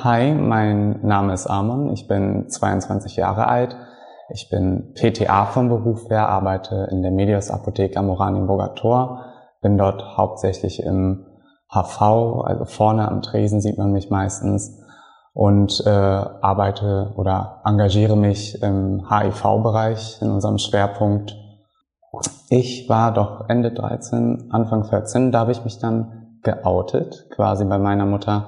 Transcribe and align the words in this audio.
Hi, 0.00 0.32
mein 0.32 1.00
Name 1.04 1.32
ist 1.32 1.48
Amon, 1.48 1.90
ich 1.90 2.06
bin 2.06 2.48
22 2.48 3.16
Jahre 3.16 3.48
alt. 3.48 3.76
Ich 4.28 4.48
bin 4.48 4.94
PTA 4.94 5.46
vom 5.46 5.68
Beruf. 5.68 6.08
Her, 6.08 6.28
arbeite 6.28 6.86
in 6.92 7.02
der 7.02 7.10
Medios 7.10 7.50
Apotheke 7.50 7.98
am 7.98 8.08
Oranienburger 8.08 8.76
Tor, 8.76 9.24
bin 9.60 9.76
dort 9.76 10.16
hauptsächlich 10.16 10.84
im 10.84 11.26
HV, 11.68 12.00
also 12.44 12.64
vorne 12.64 13.08
am 13.08 13.22
Tresen 13.22 13.60
sieht 13.60 13.76
man 13.76 13.90
mich 13.90 14.08
meistens. 14.08 14.80
Und 15.34 15.82
äh, 15.84 15.90
arbeite 15.90 17.12
oder 17.16 17.60
engagiere 17.64 18.16
mich 18.16 18.62
im 18.62 19.04
HIV-Bereich 19.10 20.22
in 20.22 20.30
unserem 20.30 20.58
Schwerpunkt. 20.58 21.34
Ich 22.50 22.88
war 22.88 23.12
doch 23.12 23.48
Ende 23.48 23.72
13, 23.72 24.50
Anfang 24.52 24.84
14, 24.84 25.32
da 25.32 25.40
habe 25.40 25.50
ich 25.50 25.64
mich 25.64 25.80
dann 25.80 26.38
geoutet, 26.44 27.26
quasi 27.34 27.64
bei 27.64 27.78
meiner 27.78 28.06
Mutter 28.06 28.46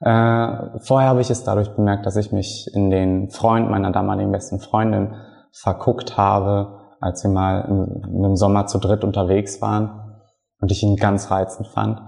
äh, 0.00 0.78
vorher 0.80 1.08
habe 1.08 1.20
ich 1.20 1.30
es 1.30 1.44
dadurch 1.44 1.74
bemerkt, 1.74 2.06
dass 2.06 2.16
ich 2.16 2.32
mich 2.32 2.70
in 2.74 2.90
den 2.90 3.30
Freund 3.30 3.70
meiner 3.70 3.92
damaligen 3.92 4.32
besten 4.32 4.60
Freundin 4.60 5.14
verguckt 5.52 6.16
habe, 6.16 6.80
als 7.00 7.22
wir 7.24 7.30
mal 7.30 7.60
in, 7.68 8.24
im 8.24 8.36
Sommer 8.36 8.66
zu 8.66 8.78
dritt 8.78 9.04
unterwegs 9.04 9.62
waren 9.62 10.20
und 10.60 10.70
ich 10.70 10.82
ihn 10.82 10.96
ganz 10.96 11.30
reizend 11.30 11.68
fand. 11.68 12.00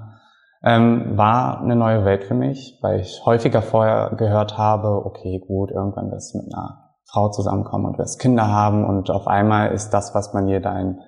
Ähm, 0.63 1.17
war 1.17 1.61
eine 1.61 1.77
neue 1.77 2.05
Welt 2.05 2.25
für 2.25 2.35
mich, 2.35 2.79
weil 2.83 3.01
ich 3.01 3.25
häufiger 3.25 3.63
vorher 3.63 4.17
gehört 4.17 4.59
habe, 4.59 5.07
okay, 5.07 5.41
gut, 5.47 5.71
irgendwann 5.71 6.11
wirst 6.11 6.35
du 6.35 6.39
mit 6.39 6.53
einer 6.53 6.89
Frau 7.05 7.31
zusammenkommen 7.31 7.87
und 7.87 7.99
wirst 7.99 8.21
Kinder 8.21 8.49
haben 8.49 8.85
und 8.85 9.09
auf 9.11 9.29
einmal 9.29 9.73
ist 9.73 9.91
das, 9.91 10.15
was 10.15 10.35
man 10.35 10.47
dir 10.47 10.61
dein, 10.61 10.99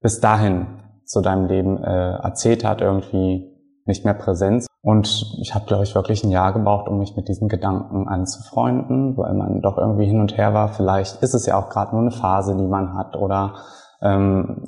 bis 0.00 0.20
dahin 0.20 0.66
zu 1.06 1.22
deinem 1.22 1.46
Leben 1.46 1.82
äh, 1.82 2.18
erzählt 2.18 2.64
hat, 2.64 2.82
irgendwie 2.82 3.50
nicht 3.86 4.04
mehr 4.04 4.14
präsent. 4.14 4.66
Und 4.82 5.36
ich 5.40 5.54
habe, 5.54 5.66
glaube 5.66 5.84
ich, 5.84 5.94
wirklich 5.94 6.24
ein 6.24 6.30
Jahr 6.30 6.52
gebraucht, 6.52 6.88
um 6.88 6.98
mich 6.98 7.14
mit 7.14 7.28
diesen 7.28 7.48
Gedanken 7.48 8.08
anzufreunden, 8.08 9.16
weil 9.16 9.34
man 9.34 9.60
doch 9.60 9.76
irgendwie 9.76 10.06
hin 10.06 10.20
und 10.20 10.38
her 10.38 10.54
war. 10.54 10.68
Vielleicht 10.68 11.22
ist 11.22 11.34
es 11.34 11.44
ja 11.44 11.58
auch 11.58 11.68
gerade 11.68 11.92
nur 11.92 12.00
eine 12.00 12.10
Phase, 12.10 12.56
die 12.56 12.66
man 12.66 12.94
hat 12.96 13.16
oder 13.16 13.54
ähm, 14.02 14.64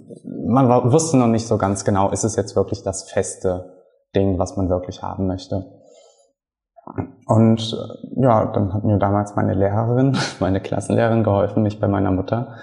man 0.46 0.68
war, 0.68 0.92
wusste 0.92 1.16
noch 1.16 1.28
nicht 1.28 1.46
so 1.46 1.56
ganz 1.56 1.84
genau, 1.84 2.10
ist 2.10 2.24
es 2.24 2.36
jetzt 2.36 2.54
wirklich 2.56 2.82
das 2.82 3.10
feste 3.10 3.78
Ding, 4.14 4.38
was 4.38 4.56
man 4.56 4.68
wirklich 4.68 5.02
haben 5.02 5.26
möchte. 5.26 5.64
Und 7.26 7.72
äh, 7.72 8.22
ja, 8.22 8.52
dann 8.52 8.74
hat 8.74 8.84
mir 8.84 8.98
damals 8.98 9.34
meine 9.34 9.54
Lehrerin, 9.54 10.16
meine 10.40 10.60
Klassenlehrerin 10.60 11.24
geholfen, 11.24 11.62
mich 11.62 11.80
bei 11.80 11.88
meiner 11.88 12.10
Mutter 12.10 12.56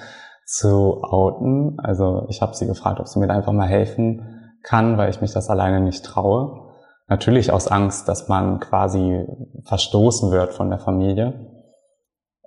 zu 0.46 1.04
outen. 1.04 1.78
Also 1.80 2.26
ich 2.30 2.42
habe 2.42 2.56
sie 2.56 2.68
gefragt, 2.68 3.00
ob 3.00 3.08
sie 3.08 3.20
mir 3.20 3.28
da 3.28 3.34
einfach 3.34 3.54
mal 3.54 3.68
helfen 3.68 4.54
kann, 4.62 4.98
weil 4.98 5.10
ich 5.10 5.22
mich 5.22 5.34
das 5.34 5.50
alleine 5.50 5.80
nicht 5.82 6.06
traue. 6.06 6.69
Natürlich 7.10 7.52
aus 7.52 7.68
Angst, 7.68 8.08
dass 8.08 8.28
man 8.28 8.60
quasi 8.60 9.26
verstoßen 9.66 10.32
wird 10.32 10.54
von 10.54 10.70
der 10.70 10.78
Familie. 10.78 11.48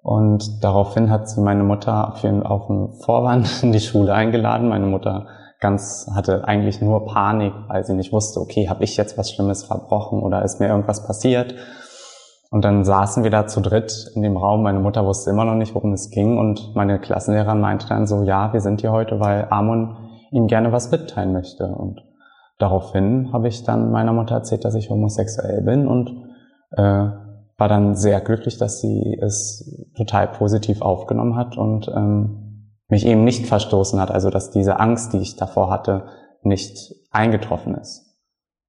Und 0.03 0.63
daraufhin 0.63 1.11
hat 1.11 1.29
sie 1.29 1.41
meine 1.41 1.65
Mutter 1.65 2.13
auf, 2.13 2.23
ihren, 2.23 2.41
dem 2.41 2.93
Vorwand 3.05 3.49
in 3.63 3.73
die 3.73 3.81
Schule 3.81 4.15
eingeladen. 4.15 4.69
Meine 4.69 4.87
Mutter 4.87 5.27
ganz 5.61 6.09
hatte 6.15 6.47
eigentlich 6.47 6.81
nur 6.81 7.07
Panik, 7.07 7.53
weil 7.69 7.85
sie 7.85 7.95
nicht 7.95 8.13
wusste, 8.13 8.41
okay, 8.41 8.69
habe 8.69 8.85
ich 8.85 8.97
jetzt 8.97 9.19
was 9.19 9.31
Schlimmes 9.31 9.65
verbrochen 9.65 10.23
oder 10.23 10.43
ist 10.43 10.61
mir 10.61 10.69
irgendwas 10.69 11.07
passiert? 11.07 11.55
Und 12.51 12.65
dann 12.65 12.85
saßen 12.85 13.25
wir 13.25 13.31
da 13.31 13.47
zu 13.47 13.61
dritt 13.61 14.13
in 14.15 14.23
dem 14.23 14.37
Raum. 14.37 14.63
Meine 14.63 14.81
Mutter 14.81 15.07
wusste 15.07 15.31
immer 15.31 15.45
noch 15.45 15.55
nicht, 15.55 15.75
worum 15.75 15.93
es 15.93 16.11
ging. 16.11 16.39
Und 16.39 16.75
meine 16.77 16.99
Klassenlehrerin 17.01 17.61
meinte 17.61 17.89
dann 17.89 18.07
so, 18.07 18.23
ja, 18.23 18.53
wir 18.53 18.61
sind 18.61 18.83
hier 18.83 18.93
heute, 18.93 19.19
weil 19.21 19.47
Amon 19.51 19.97
ihm 20.31 20.49
gerne 20.49 20.71
was 20.71 20.91
mitteilen 20.91 21.33
möchte. 21.33 21.67
Und 21.67 22.03
daraufhin 22.59 23.33
habe 23.33 23.49
ich 23.49 23.65
dann 23.65 23.91
meiner 23.91 24.13
Mutter 24.13 24.35
erzählt, 24.37 24.65
dass 24.65 24.75
ich 24.75 24.91
homosexuell 24.91 25.63
bin 25.63 25.87
und 25.87 26.11
äh, 26.73 26.83
war 26.83 27.69
dann 27.69 27.95
sehr 27.95 28.21
glücklich, 28.21 28.59
dass 28.59 28.81
sie 28.81 29.19
es 29.21 29.91
total 29.97 30.29
positiv 30.29 30.83
aufgenommen 30.83 31.37
hat 31.37 31.57
und 31.57 31.89
ähm, 31.89 32.69
mich 32.89 33.07
eben 33.07 33.25
nicht 33.25 33.47
verstoßen 33.47 34.01
hat, 34.01 34.11
also 34.11 34.31
dass 34.31 34.51
diese 34.51 34.81
Angst, 34.81 35.13
die 35.13 35.19
ich 35.19 35.37
davor 35.37 35.71
hatte, 35.71 36.07
nicht 36.43 36.95
eingetroffen 37.11 37.75
ist. 37.75 38.19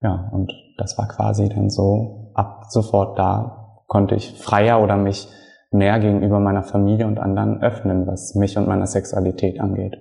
Ja, 0.02 0.30
und 0.32 0.54
das 0.78 0.98
war 0.98 1.08
quasi 1.08 1.50
dann 1.50 1.70
so, 1.70 2.32
ab 2.34 2.66
sofort 2.70 3.18
da 3.18 3.82
konnte 3.88 4.16
ich 4.16 4.34
freier 4.34 4.82
oder 4.82 4.98
mich 4.98 5.28
mehr 5.72 6.00
gegenüber 6.00 6.40
meiner 6.40 6.64
Familie 6.64 7.08
und 7.08 7.20
anderen 7.20 7.62
öffnen, 7.62 8.06
was 8.06 8.36
mich 8.36 8.58
und 8.58 8.68
meiner 8.68 8.88
Sexualität 8.88 9.60
angeht. 9.60 9.98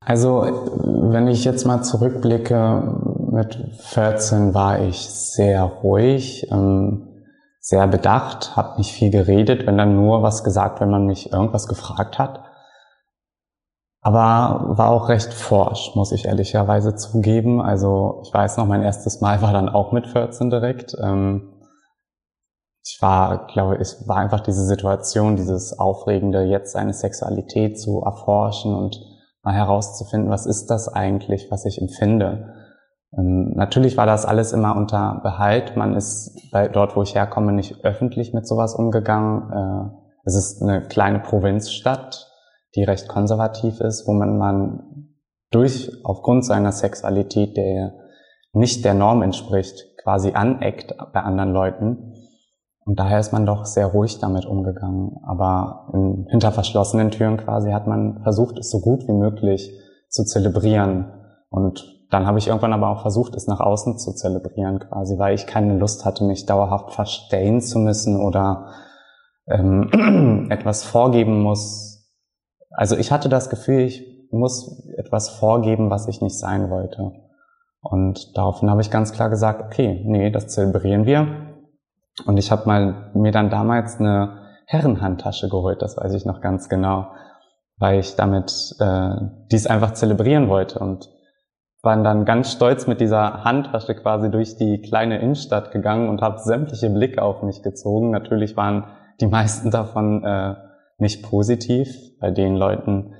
Also, 0.00 0.42
wenn 1.10 1.26
ich 1.26 1.44
jetzt 1.44 1.66
mal 1.66 1.82
zurückblicke, 1.82 3.05
mit 3.36 3.56
14 3.78 4.54
war 4.54 4.80
ich 4.80 5.08
sehr 5.08 5.62
ruhig, 5.62 6.50
ähm, 6.50 7.24
sehr 7.60 7.86
bedacht, 7.86 8.56
habe 8.56 8.78
nicht 8.78 8.92
viel 8.92 9.10
geredet, 9.10 9.66
wenn 9.66 9.78
dann 9.78 9.96
nur 9.96 10.22
was 10.22 10.44
gesagt, 10.44 10.80
wenn 10.80 10.90
man 10.90 11.06
mich 11.06 11.32
irgendwas 11.32 11.68
gefragt 11.68 12.18
hat. 12.18 12.42
Aber 14.00 14.76
war 14.78 14.90
auch 14.90 15.08
recht 15.08 15.32
forsch, 15.34 15.96
muss 15.96 16.12
ich 16.12 16.26
ehrlicherweise 16.26 16.94
zugeben. 16.94 17.60
Also 17.60 18.22
ich 18.24 18.32
weiß 18.32 18.56
noch, 18.56 18.66
mein 18.66 18.82
erstes 18.82 19.20
Mal 19.20 19.42
war 19.42 19.52
dann 19.52 19.68
auch 19.68 19.90
mit 19.90 20.06
14 20.06 20.48
direkt. 20.48 20.96
Ähm, 21.02 21.52
ich 22.84 22.98
war, 23.02 23.48
glaube, 23.48 23.76
es 23.80 24.06
war 24.06 24.18
einfach 24.18 24.40
diese 24.40 24.64
Situation, 24.64 25.34
dieses 25.34 25.76
Aufregende, 25.78 26.42
jetzt 26.42 26.72
seine 26.72 26.92
Sexualität 26.92 27.80
zu 27.80 28.00
erforschen 28.02 28.74
und 28.74 28.96
mal 29.42 29.54
herauszufinden, 29.54 30.30
was 30.30 30.46
ist 30.46 30.68
das 30.68 30.88
eigentlich, 30.88 31.50
was 31.50 31.64
ich 31.64 31.80
empfinde. 31.80 32.54
Ähm, 33.16 33.52
natürlich 33.54 33.96
war 33.96 34.06
das 34.06 34.24
alles 34.24 34.52
immer 34.52 34.76
unter 34.76 35.20
Behalt. 35.22 35.76
Man 35.76 35.94
ist 35.94 36.50
bei, 36.52 36.68
dort, 36.68 36.96
wo 36.96 37.02
ich 37.02 37.14
herkomme, 37.14 37.52
nicht 37.52 37.84
öffentlich 37.84 38.32
mit 38.34 38.46
sowas 38.46 38.74
umgegangen. 38.74 39.50
Äh, 39.50 39.96
es 40.24 40.34
ist 40.34 40.62
eine 40.62 40.82
kleine 40.82 41.20
Provinzstadt, 41.20 42.30
die 42.74 42.84
recht 42.84 43.08
konservativ 43.08 43.80
ist, 43.80 44.06
wo 44.06 44.12
man, 44.12 44.38
man 44.38 45.12
durch, 45.50 45.92
aufgrund 46.04 46.44
seiner 46.44 46.72
Sexualität, 46.72 47.56
der 47.56 47.94
nicht 48.52 48.84
der 48.84 48.94
Norm 48.94 49.22
entspricht, 49.22 49.96
quasi 50.02 50.32
aneckt 50.32 50.94
bei 51.12 51.20
anderen 51.20 51.52
Leuten. 51.52 52.14
Und 52.84 53.00
daher 53.00 53.18
ist 53.18 53.32
man 53.32 53.46
doch 53.46 53.64
sehr 53.64 53.86
ruhig 53.86 54.18
damit 54.20 54.46
umgegangen. 54.46 55.16
Aber 55.24 55.90
in, 55.92 56.26
hinter 56.30 56.52
verschlossenen 56.52 57.10
Türen 57.10 57.36
quasi 57.36 57.70
hat 57.70 57.86
man 57.86 58.20
versucht, 58.22 58.58
es 58.58 58.70
so 58.70 58.80
gut 58.80 59.06
wie 59.08 59.12
möglich 59.12 59.72
zu 60.08 60.24
zelebrieren 60.24 61.12
und 61.48 61.96
dann 62.10 62.26
habe 62.26 62.38
ich 62.38 62.48
irgendwann 62.48 62.72
aber 62.72 62.88
auch 62.88 63.02
versucht, 63.02 63.34
es 63.34 63.46
nach 63.46 63.60
außen 63.60 63.98
zu 63.98 64.12
zelebrieren 64.12 64.78
quasi, 64.78 65.18
weil 65.18 65.34
ich 65.34 65.46
keine 65.46 65.76
Lust 65.76 66.04
hatte, 66.04 66.24
mich 66.24 66.46
dauerhaft 66.46 66.92
verstehen 66.92 67.60
zu 67.60 67.78
müssen 67.78 68.20
oder 68.20 68.72
ähm, 69.48 70.46
etwas 70.50 70.84
vorgeben 70.84 71.42
muss. 71.42 72.12
Also 72.70 72.96
ich 72.96 73.10
hatte 73.10 73.28
das 73.28 73.50
Gefühl, 73.50 73.80
ich 73.80 74.04
muss 74.30 74.86
etwas 74.96 75.30
vorgeben, 75.30 75.90
was 75.90 76.06
ich 76.08 76.20
nicht 76.20 76.38
sein 76.38 76.70
wollte. 76.70 77.12
Und 77.80 78.36
daraufhin 78.36 78.70
habe 78.70 78.80
ich 78.80 78.90
ganz 78.90 79.12
klar 79.12 79.30
gesagt, 79.30 79.62
okay, 79.62 80.02
nee, 80.04 80.30
das 80.30 80.48
zelebrieren 80.48 81.06
wir. 81.06 81.26
Und 82.24 82.38
ich 82.38 82.50
habe 82.50 82.66
mal 82.66 83.10
mir 83.14 83.32
dann 83.32 83.50
damals 83.50 83.98
eine 83.98 84.42
Herrenhandtasche 84.66 85.48
geholt, 85.48 85.82
das 85.82 85.96
weiß 85.96 86.12
ich 86.14 86.24
noch 86.24 86.40
ganz 86.40 86.68
genau, 86.68 87.08
weil 87.78 88.00
ich 88.00 88.16
damit 88.16 88.74
äh, 88.80 89.10
dies 89.50 89.66
einfach 89.66 89.92
zelebrieren 89.92 90.48
wollte 90.48 90.78
und 90.80 91.08
waren 91.86 92.04
dann 92.04 92.26
ganz 92.26 92.52
stolz 92.52 92.86
mit 92.86 93.00
dieser 93.00 93.44
Handtasche 93.44 93.94
quasi 93.94 94.30
durch 94.30 94.56
die 94.58 94.82
kleine 94.82 95.20
Innenstadt 95.20 95.70
gegangen 95.70 96.10
und 96.10 96.20
habe 96.20 96.38
sämtliche 96.40 96.90
Blicke 96.90 97.22
auf 97.22 97.42
mich 97.42 97.62
gezogen. 97.62 98.10
Natürlich 98.10 98.58
waren 98.58 98.84
die 99.22 99.26
meisten 99.26 99.70
davon 99.70 100.22
äh, 100.22 100.56
nicht 100.98 101.22
positiv. 101.22 101.88
Bei 102.20 102.30
den 102.30 102.56
Leuten, 102.56 103.14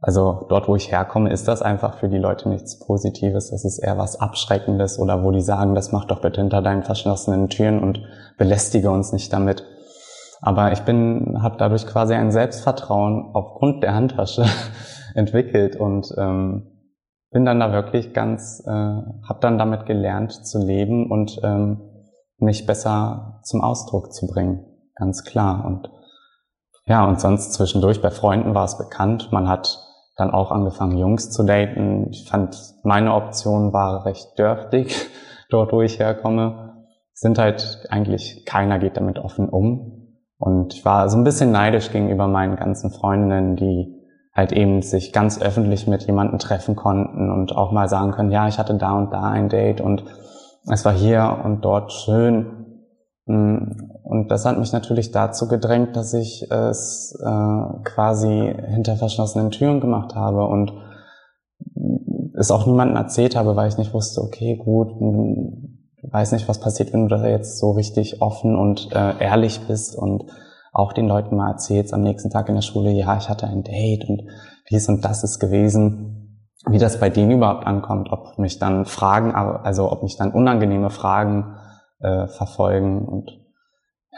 also 0.00 0.46
dort, 0.48 0.66
wo 0.66 0.74
ich 0.74 0.90
herkomme, 0.90 1.30
ist 1.30 1.46
das 1.46 1.62
einfach 1.62 1.98
für 1.98 2.08
die 2.08 2.18
Leute 2.18 2.48
nichts 2.48 2.78
Positives. 2.78 3.50
Das 3.50 3.64
ist 3.64 3.78
eher 3.78 3.98
was 3.98 4.18
Abschreckendes 4.18 4.98
oder 4.98 5.22
wo 5.22 5.30
die 5.30 5.42
sagen, 5.42 5.76
das 5.76 5.92
mach 5.92 6.06
doch 6.06 6.22
bitte 6.22 6.40
hinter 6.40 6.62
deinen 6.62 6.82
verschlossenen 6.82 7.48
Türen 7.48 7.80
und 7.80 8.00
belästige 8.38 8.90
uns 8.90 9.12
nicht 9.12 9.32
damit. 9.32 9.64
Aber 10.40 10.72
ich 10.72 10.80
bin, 10.80 11.42
habe 11.42 11.56
dadurch 11.58 11.86
quasi 11.86 12.14
ein 12.14 12.30
Selbstvertrauen 12.30 13.30
aufgrund 13.34 13.82
der 13.82 13.94
Handtasche 13.94 14.46
entwickelt 15.14 15.76
und 15.76 16.14
ähm, 16.16 16.69
bin 17.30 17.44
dann 17.44 17.60
da 17.60 17.72
wirklich 17.72 18.12
ganz, 18.12 18.62
äh, 18.66 18.70
habe 18.70 19.38
dann 19.40 19.58
damit 19.58 19.86
gelernt 19.86 20.32
zu 20.32 20.58
leben 20.58 21.10
und 21.10 21.40
ähm, 21.42 21.80
mich 22.38 22.66
besser 22.66 23.40
zum 23.44 23.60
Ausdruck 23.60 24.12
zu 24.12 24.26
bringen, 24.26 24.64
ganz 24.96 25.24
klar. 25.24 25.64
Und 25.64 25.90
ja, 26.86 27.06
und 27.06 27.20
sonst 27.20 27.52
zwischendurch 27.52 28.02
bei 28.02 28.10
Freunden 28.10 28.54
war 28.54 28.64
es 28.64 28.76
bekannt. 28.76 29.30
Man 29.30 29.48
hat 29.48 29.78
dann 30.16 30.32
auch 30.32 30.50
angefangen, 30.50 30.98
Jungs 30.98 31.30
zu 31.30 31.44
daten. 31.44 32.08
Ich 32.10 32.28
fand, 32.28 32.56
meine 32.82 33.14
Option 33.14 33.72
war 33.72 34.04
recht 34.06 34.38
dürftig, 34.38 35.08
dort 35.50 35.72
wo 35.72 35.82
ich 35.82 35.98
herkomme. 35.98 36.84
Sind 37.12 37.38
halt 37.38 37.86
eigentlich, 37.90 38.44
keiner 38.44 38.78
geht 38.78 38.96
damit 38.96 39.18
offen 39.18 39.48
um. 39.48 40.16
Und 40.38 40.74
ich 40.74 40.84
war 40.84 41.08
so 41.08 41.18
ein 41.18 41.24
bisschen 41.24 41.52
neidisch 41.52 41.92
gegenüber 41.92 42.26
meinen 42.26 42.56
ganzen 42.56 42.90
Freundinnen, 42.90 43.56
die 43.56 43.99
halt 44.40 44.52
eben 44.52 44.80
sich 44.80 45.12
ganz 45.12 45.40
öffentlich 45.40 45.86
mit 45.86 46.06
jemandem 46.06 46.38
treffen 46.38 46.74
konnten 46.74 47.30
und 47.30 47.54
auch 47.54 47.72
mal 47.72 47.88
sagen 47.88 48.12
können, 48.12 48.32
ja, 48.32 48.48
ich 48.48 48.58
hatte 48.58 48.74
da 48.74 48.96
und 48.96 49.12
da 49.12 49.24
ein 49.24 49.50
Date 49.50 49.82
und 49.82 50.02
es 50.66 50.84
war 50.84 50.94
hier 50.94 51.42
und 51.44 51.62
dort 51.62 51.92
schön. 51.92 52.80
Mm, 53.26 53.58
und 54.02 54.30
das 54.30 54.46
hat 54.46 54.58
mich 54.58 54.72
natürlich 54.72 55.12
dazu 55.12 55.46
gedrängt, 55.46 55.94
dass 55.94 56.14
ich 56.14 56.50
es 56.50 57.14
äh, 57.22 57.82
quasi 57.84 58.54
hinter 58.68 58.96
verschlossenen 58.96 59.50
Türen 59.50 59.80
gemacht 59.80 60.14
habe 60.14 60.46
und 60.46 60.72
es 62.34 62.50
auch 62.50 62.66
niemandem 62.66 62.96
erzählt 62.96 63.36
habe, 63.36 63.56
weil 63.56 63.68
ich 63.68 63.76
nicht 63.76 63.92
wusste, 63.92 64.22
okay, 64.22 64.56
gut, 64.56 64.88
weiß 66.02 66.32
nicht, 66.32 66.48
was 66.48 66.60
passiert, 66.60 66.94
wenn 66.94 67.06
du 67.06 67.14
da 67.14 67.26
jetzt 67.26 67.58
so 67.58 67.72
richtig 67.72 68.22
offen 68.22 68.56
und 68.56 68.88
äh, 68.92 69.22
ehrlich 69.22 69.60
bist 69.68 69.94
und 69.96 70.24
auch 70.80 70.92
den 70.92 71.06
Leuten 71.06 71.36
mal 71.36 71.50
erzählst 71.50 71.94
am 71.94 72.02
nächsten 72.02 72.30
Tag 72.30 72.48
in 72.48 72.54
der 72.54 72.62
Schule, 72.62 72.90
ja, 72.90 73.16
ich 73.16 73.28
hatte 73.28 73.46
ein 73.46 73.62
Date 73.62 74.08
und 74.08 74.22
dies 74.70 74.88
und 74.88 75.04
das 75.04 75.24
ist 75.24 75.38
gewesen, 75.38 76.48
wie 76.68 76.78
das 76.78 77.00
bei 77.00 77.10
denen 77.10 77.30
überhaupt 77.30 77.66
ankommt, 77.66 78.10
ob 78.10 78.38
mich 78.38 78.58
dann 78.58 78.84
Fragen, 78.84 79.34
also 79.34 79.90
ob 79.90 80.02
mich 80.02 80.16
dann 80.16 80.32
unangenehme 80.32 80.90
Fragen 80.90 81.56
äh, 82.00 82.26
verfolgen 82.26 83.06
und 83.06 83.30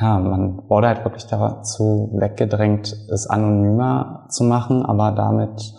ja, 0.01 0.19
man 0.19 0.69
wurde 0.69 0.89
halt 0.89 1.05
wirklich 1.05 1.27
dazu 1.27 2.11
weggedrängt, 2.19 2.93
es 3.13 3.27
anonymer 3.27 4.27
zu 4.31 4.45
machen, 4.45 4.85
aber 4.85 5.13
damit 5.13 5.75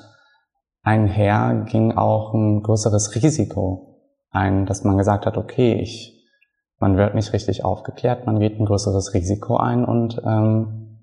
einher 0.84 1.66
ging 1.68 1.98
auch 1.98 2.34
ein 2.34 2.62
größeres 2.62 3.16
Risiko 3.16 4.02
ein, 4.30 4.66
dass 4.66 4.84
man 4.84 4.98
gesagt 4.98 5.26
hat, 5.26 5.38
okay, 5.38 5.74
ich, 5.82 6.13
man 6.84 6.98
wird 6.98 7.16
nicht 7.16 7.32
richtig 7.32 7.64
aufgeklärt, 7.64 8.26
man 8.26 8.42
geht 8.42 8.60
ein 8.60 8.66
größeres 8.66 9.14
Risiko 9.14 9.56
ein 9.56 9.86
und 9.86 10.22
ähm, 10.26 11.00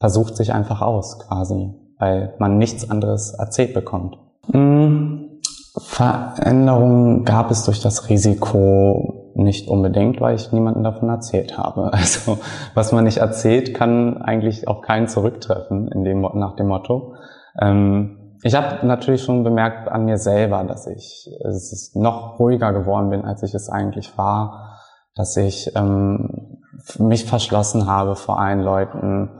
versucht 0.00 0.34
sich 0.36 0.54
einfach 0.54 0.80
aus 0.80 1.18
quasi, 1.18 1.74
weil 1.98 2.34
man 2.38 2.56
nichts 2.56 2.90
anderes 2.90 3.34
erzählt 3.34 3.74
bekommt. 3.74 4.16
Hm, 4.50 5.38
Veränderungen 5.76 7.26
gab 7.26 7.50
es 7.50 7.64
durch 7.64 7.82
das 7.82 8.08
Risiko 8.08 9.32
nicht 9.34 9.68
unbedingt, 9.68 10.18
weil 10.22 10.34
ich 10.34 10.50
niemanden 10.50 10.82
davon 10.82 11.10
erzählt 11.10 11.58
habe. 11.58 11.90
Also 11.92 12.38
was 12.72 12.92
man 12.92 13.04
nicht 13.04 13.18
erzählt, 13.18 13.74
kann 13.74 14.22
eigentlich 14.22 14.66
auch 14.66 14.80
keinen 14.80 15.08
zurücktreffen 15.08 15.88
in 15.88 16.04
dem, 16.04 16.22
nach 16.22 16.56
dem 16.56 16.68
Motto. 16.68 17.16
Ähm, 17.60 18.34
ich 18.42 18.54
habe 18.54 18.86
natürlich 18.86 19.24
schon 19.24 19.44
bemerkt 19.44 19.88
an 19.88 20.06
mir 20.06 20.16
selber, 20.16 20.64
dass 20.64 20.86
ich 20.86 21.28
es 21.44 21.70
ist 21.70 21.96
noch 21.96 22.38
ruhiger 22.38 22.72
geworden 22.72 23.10
bin, 23.10 23.26
als 23.26 23.42
ich 23.42 23.54
es 23.54 23.68
eigentlich 23.68 24.16
war, 24.16 24.67
dass 25.18 25.36
ich 25.36 25.74
ähm, 25.76 26.58
mich 26.98 27.26
verschlossen 27.26 27.86
habe 27.86 28.16
vor 28.16 28.40
allen 28.40 28.62
Leuten, 28.62 29.30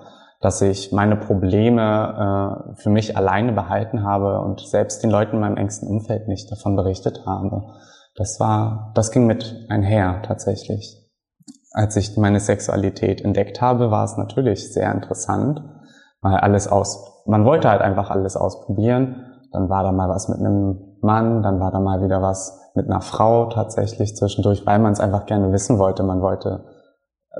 dass 0.41 0.61
ich 0.61 0.93
meine 0.93 1.17
Probleme 1.17 2.67
äh, 2.75 2.75
für 2.77 2.91
mich 2.91 3.17
alleine 3.17 3.53
behalten 3.53 4.05
habe 4.05 4.41
und 4.41 4.61
selbst 4.61 5.03
den 5.03 5.11
Leuten 5.11 5.37
in 5.37 5.41
meinem 5.41 5.57
engsten 5.57 5.89
Umfeld 5.89 6.29
nicht 6.29 6.51
davon 6.53 6.77
berichtet 6.77 7.23
habe. 7.25 7.63
Das 8.17 8.39
war, 8.39 8.93
das 8.95 9.11
ging 9.11 9.27
mit 9.27 9.67
einher 9.69 10.23
tatsächlich. 10.23 10.97
Als 11.73 11.97
ich 11.97 12.17
meine 12.17 12.41
Sexualität 12.41 13.23
entdeckt 13.23 13.61
habe, 13.63 13.91
war 13.91 14.05
es 14.05 14.17
natürlich 14.17 14.73
sehr 14.73 14.93
interessant, 14.93 15.63
mal 16.21 16.37
alles 16.39 16.69
aus 16.69 17.19
man 17.29 17.45
wollte 17.45 17.69
halt 17.69 17.83
einfach 17.83 18.11
alles 18.11 18.37
ausprobieren. 18.37 19.27
Dann 19.53 19.69
war 19.69 19.83
da 19.83 19.93
mal 19.93 20.09
was 20.09 20.29
mit 20.29 20.39
einem 20.39 20.97
Mann, 21.01 21.43
dann 21.43 21.61
war 21.61 21.71
da 21.71 21.79
mal 21.79 22.03
wieder 22.03 22.21
was 22.23 22.58
mit 22.79 22.87
einer 22.87 23.03
Frau 23.03 23.47
tatsächlich 23.47 24.17
zwischendurch, 24.17 24.65
weil 24.65 24.79
man 24.79 24.93
es 24.93 25.01
einfach 25.01 25.27
gerne 25.27 25.53
wissen 25.53 25.79
wollte. 25.79 26.03
Man 26.05 26.23
wollte 26.23 26.65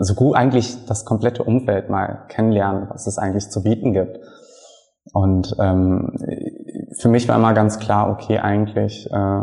so 0.01 0.15
gut 0.15 0.37
eigentlich 0.37 0.85
das 0.87 1.05
komplette 1.05 1.45
Umfeld 1.45 1.89
mal 1.89 2.27
kennenlernen, 2.29 2.89
was 2.91 3.07
es 3.07 3.19
eigentlich 3.19 3.49
zu 3.49 3.63
bieten 3.63 3.93
gibt. 3.93 4.19
Und 5.13 5.57
ähm, 5.59 6.13
für 6.99 7.09
mich 7.09 7.29
war 7.29 7.37
immer 7.37 7.55
ganz 7.55 7.79
klar, 7.79 8.11
okay, 8.11 8.39
eigentlich 8.39 9.11
äh, 9.11 9.41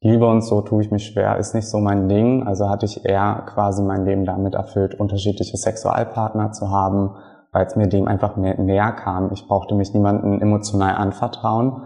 Liebe 0.00 0.26
und 0.26 0.42
so 0.42 0.60
tue 0.60 0.82
ich 0.82 0.90
mich 0.90 1.06
schwer, 1.06 1.38
ist 1.38 1.54
nicht 1.54 1.68
so 1.68 1.78
mein 1.78 2.08
Ding. 2.08 2.46
Also 2.46 2.68
hatte 2.68 2.86
ich 2.86 3.04
eher 3.04 3.44
quasi 3.46 3.82
mein 3.82 4.04
Leben 4.04 4.24
damit 4.24 4.54
erfüllt, 4.54 4.94
unterschiedliche 4.94 5.56
Sexualpartner 5.56 6.52
zu 6.52 6.70
haben, 6.70 7.16
weil 7.52 7.66
es 7.66 7.76
mir 7.76 7.88
dem 7.88 8.06
einfach 8.06 8.36
mehr, 8.36 8.60
näher 8.60 8.92
kam. 8.92 9.32
Ich 9.32 9.46
brauchte 9.46 9.74
mich 9.74 9.94
niemanden 9.94 10.40
emotional 10.40 10.94
anvertrauen. 10.94 11.82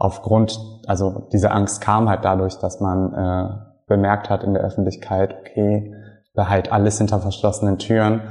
Aufgrund, 0.00 0.58
also 0.86 1.28
diese 1.30 1.50
Angst 1.50 1.82
kam 1.82 2.08
halt 2.08 2.24
dadurch, 2.24 2.56
dass 2.58 2.80
man 2.80 3.12
äh, 3.12 3.48
bemerkt 3.86 4.30
hat 4.30 4.42
in 4.42 4.54
der 4.54 4.62
Öffentlichkeit, 4.62 5.36
okay, 5.38 5.94
behalt 6.34 6.72
alles 6.72 6.96
hinter 6.96 7.20
verschlossenen 7.20 7.76
Türen. 7.76 8.22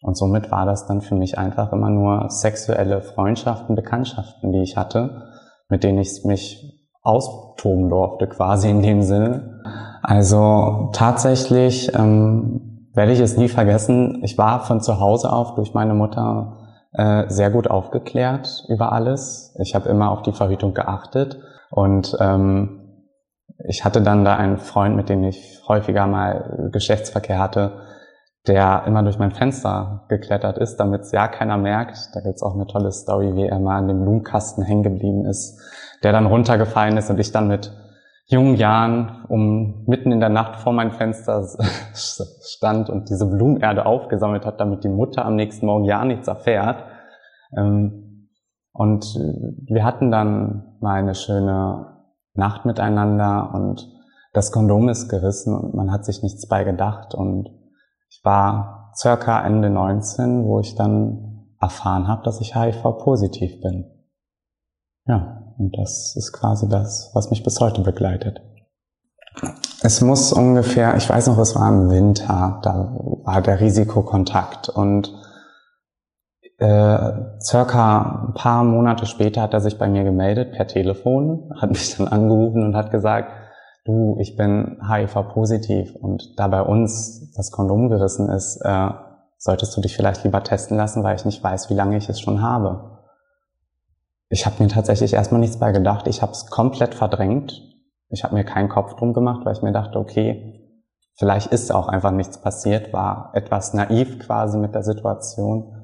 Und 0.00 0.16
somit 0.16 0.52
war 0.52 0.64
das 0.64 0.86
dann 0.86 1.00
für 1.00 1.16
mich 1.16 1.36
einfach 1.36 1.72
immer 1.72 1.90
nur 1.90 2.30
sexuelle 2.30 3.02
Freundschaften, 3.02 3.74
Bekanntschaften, 3.74 4.52
die 4.52 4.62
ich 4.62 4.76
hatte, 4.76 5.24
mit 5.68 5.82
denen 5.82 5.98
ich 5.98 6.24
mich 6.24 6.88
austoben 7.02 7.88
durfte, 7.88 8.28
quasi 8.28 8.70
in 8.70 8.82
dem 8.82 9.02
Sinne. 9.02 9.60
Also 10.04 10.90
tatsächlich 10.92 11.92
ähm, 11.96 12.90
werde 12.94 13.10
ich 13.10 13.18
es 13.18 13.36
nie 13.36 13.48
vergessen. 13.48 14.20
Ich 14.22 14.38
war 14.38 14.60
von 14.60 14.80
zu 14.80 15.00
Hause 15.00 15.32
auf 15.32 15.56
durch 15.56 15.74
meine 15.74 15.94
Mutter 15.94 16.57
äh, 16.92 17.24
sehr 17.28 17.50
gut 17.50 17.68
aufgeklärt 17.68 18.64
über 18.68 18.92
alles. 18.92 19.54
Ich 19.60 19.74
habe 19.74 19.88
immer 19.88 20.10
auf 20.10 20.22
die 20.22 20.32
Verhütung 20.32 20.74
geachtet 20.74 21.38
und 21.70 22.16
ähm, 22.20 22.78
ich 23.66 23.84
hatte 23.84 24.02
dann 24.02 24.24
da 24.24 24.36
einen 24.36 24.58
Freund, 24.58 24.96
mit 24.96 25.08
dem 25.08 25.24
ich 25.24 25.62
häufiger 25.66 26.06
mal 26.06 26.68
Geschlechtsverkehr 26.72 27.38
hatte, 27.38 27.82
der 28.46 28.84
immer 28.86 29.02
durch 29.02 29.18
mein 29.18 29.32
Fenster 29.32 30.06
geklettert 30.08 30.58
ist, 30.58 30.76
damit 30.76 31.02
es 31.02 31.12
ja 31.12 31.28
keiner 31.28 31.58
merkt. 31.58 32.10
Da 32.14 32.20
gibt's 32.20 32.42
auch 32.42 32.54
eine 32.54 32.66
tolle 32.66 32.92
Story, 32.92 33.34
wie 33.34 33.46
er 33.46 33.58
mal 33.58 33.78
an 33.78 33.88
dem 33.88 34.00
Blumenkasten 34.00 34.64
hängen 34.64 34.82
geblieben 34.82 35.26
ist, 35.26 35.60
der 36.02 36.12
dann 36.12 36.26
runtergefallen 36.26 36.96
ist 36.96 37.10
und 37.10 37.18
ich 37.18 37.32
dann 37.32 37.48
mit 37.48 37.72
jungen 38.28 38.56
Jahren 38.56 39.24
um 39.28 39.84
mitten 39.86 40.12
in 40.12 40.20
der 40.20 40.28
Nacht 40.28 40.56
vor 40.60 40.72
meinem 40.72 40.92
Fenster 40.92 41.46
stand 41.94 42.90
und 42.90 43.08
diese 43.08 43.26
Blumenerde 43.26 43.86
aufgesammelt 43.86 44.44
hat, 44.44 44.60
damit 44.60 44.84
die 44.84 44.88
Mutter 44.88 45.24
am 45.24 45.34
nächsten 45.34 45.66
Morgen 45.66 45.84
ja 45.84 46.04
nichts 46.04 46.28
erfährt. 46.28 46.84
Ähm, 47.56 48.28
und 48.72 49.04
wir 49.66 49.84
hatten 49.84 50.10
dann 50.10 50.76
mal 50.80 51.00
eine 51.00 51.14
schöne 51.14 51.96
Nacht 52.34 52.64
miteinander 52.64 53.50
und 53.54 53.88
das 54.32 54.52
Kondom 54.52 54.88
ist 54.88 55.08
gerissen 55.08 55.56
und 55.56 55.74
man 55.74 55.90
hat 55.90 56.04
sich 56.04 56.22
nichts 56.22 56.46
bei 56.46 56.62
gedacht 56.62 57.14
und 57.14 57.48
ich 58.10 58.20
war 58.24 58.92
circa 58.94 59.44
Ende 59.44 59.70
19, 59.70 60.44
wo 60.44 60.60
ich 60.60 60.74
dann 60.76 61.48
erfahren 61.60 62.06
habe, 62.06 62.22
dass 62.22 62.40
ich 62.40 62.54
HIV-positiv 62.54 63.60
bin. 63.60 63.90
Ja. 65.06 65.37
Und 65.58 65.76
das 65.76 66.14
ist 66.16 66.32
quasi 66.32 66.68
das, 66.68 67.10
was 67.14 67.30
mich 67.30 67.42
bis 67.42 67.60
heute 67.60 67.82
begleitet. 67.82 68.40
Es 69.82 70.00
muss 70.00 70.32
ungefähr, 70.32 70.96
ich 70.96 71.08
weiß 71.08 71.28
noch, 71.28 71.38
es 71.38 71.54
war 71.54 71.68
im 71.68 71.90
Winter, 71.90 72.60
da 72.62 72.96
war 73.24 73.42
der 73.42 73.60
Risikokontakt 73.60 74.68
und 74.68 75.12
äh, 76.58 77.12
circa 77.40 78.26
ein 78.28 78.34
paar 78.34 78.64
Monate 78.64 79.06
später 79.06 79.42
hat 79.42 79.54
er 79.54 79.60
sich 79.60 79.78
bei 79.78 79.88
mir 79.88 80.02
gemeldet 80.02 80.52
per 80.52 80.66
Telefon, 80.66 81.50
hat 81.60 81.70
mich 81.70 81.96
dann 81.96 82.08
angerufen 82.08 82.64
und 82.64 82.74
hat 82.74 82.90
gesagt, 82.90 83.32
du, 83.84 84.16
ich 84.20 84.36
bin 84.36 84.80
HIV-positiv 84.88 85.94
und 85.94 86.34
da 86.36 86.48
bei 86.48 86.62
uns 86.62 87.32
das 87.36 87.52
Kondom 87.52 87.88
gerissen 87.88 88.28
ist, 88.28 88.60
äh, 88.64 88.90
solltest 89.38 89.76
du 89.76 89.80
dich 89.80 89.94
vielleicht 89.94 90.24
lieber 90.24 90.42
testen 90.42 90.76
lassen, 90.76 91.04
weil 91.04 91.14
ich 91.14 91.24
nicht 91.24 91.42
weiß, 91.42 91.70
wie 91.70 91.74
lange 91.74 91.96
ich 91.96 92.08
es 92.08 92.20
schon 92.20 92.42
habe. 92.42 92.97
Ich 94.28 94.46
habe 94.46 94.62
mir 94.62 94.68
tatsächlich 94.68 95.14
erstmal 95.14 95.40
nichts 95.40 95.58
bei 95.58 95.72
gedacht. 95.72 96.06
Ich 96.06 96.22
habe 96.22 96.32
es 96.32 96.46
komplett 96.46 96.94
verdrängt. 96.94 97.62
Ich 98.10 98.24
habe 98.24 98.34
mir 98.34 98.44
keinen 98.44 98.68
Kopf 98.68 98.94
drum 98.94 99.12
gemacht, 99.12 99.44
weil 99.44 99.54
ich 99.54 99.62
mir 99.62 99.72
dachte, 99.72 99.98
okay, 99.98 100.68
vielleicht 101.18 101.52
ist 101.52 101.72
auch 101.72 101.88
einfach 101.88 102.10
nichts 102.10 102.40
passiert, 102.40 102.92
war 102.92 103.30
etwas 103.34 103.74
naiv 103.74 104.18
quasi 104.18 104.58
mit 104.58 104.74
der 104.74 104.82
Situation. 104.82 105.74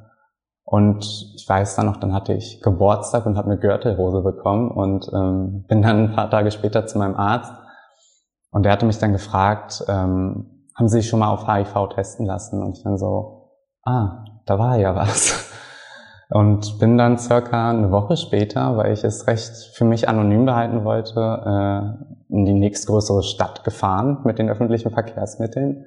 Und 0.65 1.05
ich 1.37 1.47
weiß 1.47 1.77
dann 1.77 1.87
noch, 1.87 1.99
dann 1.99 2.15
hatte 2.15 2.33
ich 2.33 2.63
Geburtstag 2.63 3.27
und 3.27 3.37
habe 3.37 3.51
eine 3.51 3.61
Gürtelhose 3.61 4.23
bekommen 4.23 4.71
und 4.71 5.11
ähm, 5.13 5.65
bin 5.69 5.83
dann 5.83 6.09
ein 6.11 6.15
paar 6.15 6.31
Tage 6.31 6.51
später 6.51 6.87
zu 6.87 6.99
meinem 6.99 7.17
Arzt 7.17 7.53
und 8.55 8.63
der 8.63 8.73
hatte 8.73 8.87
mich 8.87 8.99
dann 8.99 9.13
gefragt, 9.13 9.85
ähm, 9.89 10.69
haben 10.77 10.89
Sie 10.89 11.01
sich 11.01 11.09
schon 11.09 11.19
mal 11.19 11.29
auf 11.29 11.49
HIV 11.49 11.89
testen 11.95 12.25
lassen? 12.25 12.63
Und 12.63 12.79
ich 12.79 12.85
dann 12.85 12.99
so, 12.99 13.51
ah, 13.83 14.25
da 14.47 14.59
war 14.61 14.77
ja 14.77 14.95
was. 14.95 15.51
Und 16.35 16.81
bin 16.81 16.99
dann 16.99 17.17
circa 17.17 17.71
eine 17.71 17.93
Woche 17.93 18.17
später, 18.17 18.77
weil 18.77 18.93
ich 18.93 19.05
es 19.05 19.29
recht 19.29 19.71
für 19.73 19.85
mich 19.85 20.09
anonym 20.09 20.47
behalten 20.47 20.85
wollte, 20.85 21.21
äh, 21.21 22.35
in 22.35 22.45
die 22.45 22.55
nächstgrößere 22.55 23.23
Stadt 23.23 23.63
gefahren 23.63 24.19
mit 24.25 24.41
den 24.41 24.51
öffentlichen 24.51 24.91
Verkehrsmitteln 24.91 25.85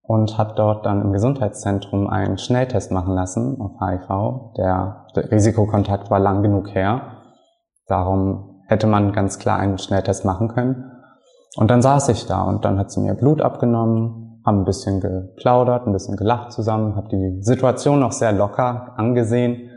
und 0.00 0.38
habe 0.38 0.54
dort 0.56 0.86
dann 0.86 1.02
im 1.02 1.12
Gesundheitszentrum 1.12 2.08
einen 2.08 2.38
Schnelltest 2.38 2.90
machen 2.90 3.14
lassen 3.14 3.60
auf 3.60 3.72
HIV. 3.80 4.54
Der, 4.56 5.08
der 5.14 5.30
Risikokontakt 5.30 6.10
war 6.10 6.20
lang 6.20 6.42
genug 6.42 6.74
her. 6.74 7.18
Darum 7.86 8.62
hätte 8.68 8.86
man 8.86 9.12
ganz 9.12 9.38
klar 9.38 9.58
einen 9.58 9.76
Schnelltest 9.76 10.24
machen 10.24 10.48
können. 10.48 10.90
Und 11.58 11.70
dann 11.70 11.82
saß 11.82 12.08
ich 12.08 12.24
da 12.24 12.44
und 12.44 12.64
dann 12.64 12.78
hat 12.78 12.90
sie 12.90 13.00
mir 13.00 13.12
Blut 13.12 13.42
abgenommen, 13.42 14.40
haben 14.46 14.60
ein 14.60 14.64
bisschen 14.64 15.00
geplaudert, 15.00 15.86
ein 15.86 15.92
bisschen 15.92 16.16
gelacht 16.16 16.50
zusammen, 16.52 16.96
habe 16.96 17.08
die 17.10 17.42
Situation 17.42 18.00
noch 18.00 18.12
sehr 18.12 18.32
locker 18.32 18.94
angesehen 18.96 19.68